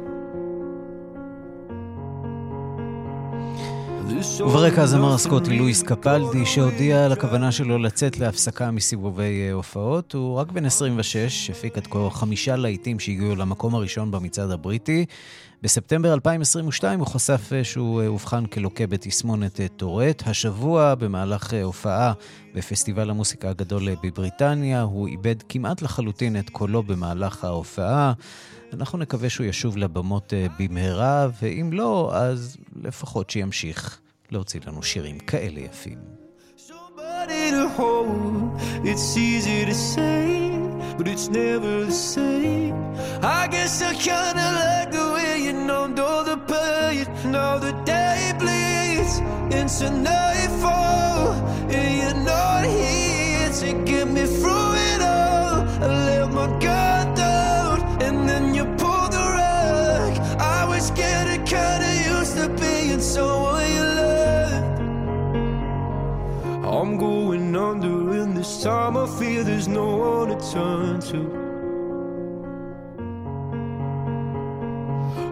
[4.39, 10.13] וברקע הזמר הסקוטי לואיס קפלדי, שהודיע על הכוונה שלו לצאת להפסקה מסיבובי אה, הופעות.
[10.13, 15.05] הוא רק בן 26, הפיק עד כה חמישה להיטים שהגיעו למקום הראשון במצעד הבריטי.
[15.61, 20.23] בספטמבר 2022 הוא חשף אה, שהוא אה, אובחן כלוקה בתסמונת טורט.
[20.27, 22.13] השבוע, במהלך הופעה
[22.55, 28.13] בפסטיבל המוסיקה הגדול בבריטניה, הוא איבד כמעט לחלוטין את קולו במהלך ההופעה.
[28.73, 35.60] אנחנו נקווה שהוא ישוב לבמות במהרה, ואם לא, אז לפחות שימשיך להוציא לנו שירים כאלה
[35.60, 35.98] יפים.
[38.84, 40.26] It's easy to say,
[40.96, 42.76] but it's never the same.
[43.22, 47.06] I guess I kinda like the way you numbed all the pain.
[47.36, 49.14] Now the day bleeds
[49.58, 51.32] into nightfall,
[51.76, 55.56] and you're not here to get me through it all.
[55.84, 56.79] I let my guard
[66.81, 71.21] I'm going under, and this time I feel there's no one to turn to.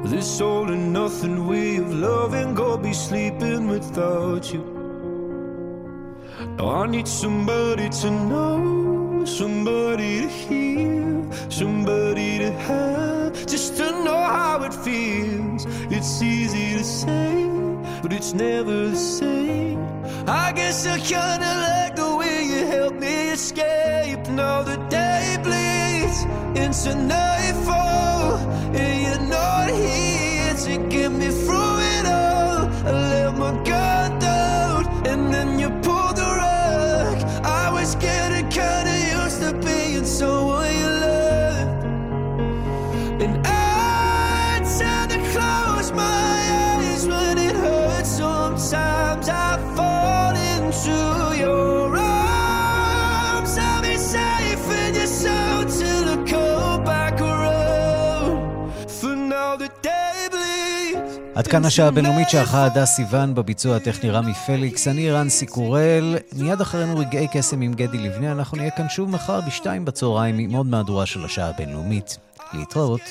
[0.08, 4.64] This all and nothing way of loving, go be sleeping without you.
[6.58, 14.18] Now I need somebody to know, somebody to hear, somebody to have, just to know
[14.18, 15.66] how it feels.
[15.90, 17.50] It's easy to say,
[18.02, 19.80] but it's never the same.
[20.28, 24.28] I guess I kinda like the way you help me escape.
[24.30, 26.20] Now the day bleeds
[26.64, 28.38] into nightfall,
[61.52, 66.98] כאן השעה הבינלאומית שערכה הדס סיוון בביצוע הטכני רמי פליקס, אני רנסי קורל, מיד אחרינו
[66.98, 71.06] רגעי קסם עם גדי לבנה, אנחנו נהיה כאן שוב מחר בשתיים בצהריים עם עוד מהדורה
[71.06, 72.18] של השעה הבינלאומית.
[72.54, 73.02] להתראות.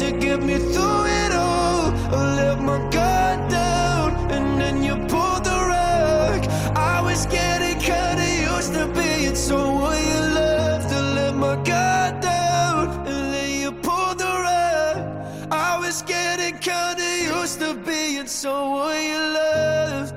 [0.00, 1.82] To get me through it all.
[2.16, 2.89] I let my
[9.30, 15.52] to being so were to let my guard down, and then you pulled the rug.
[15.52, 17.04] I was getting kinda
[17.38, 20.12] used to being so were your love.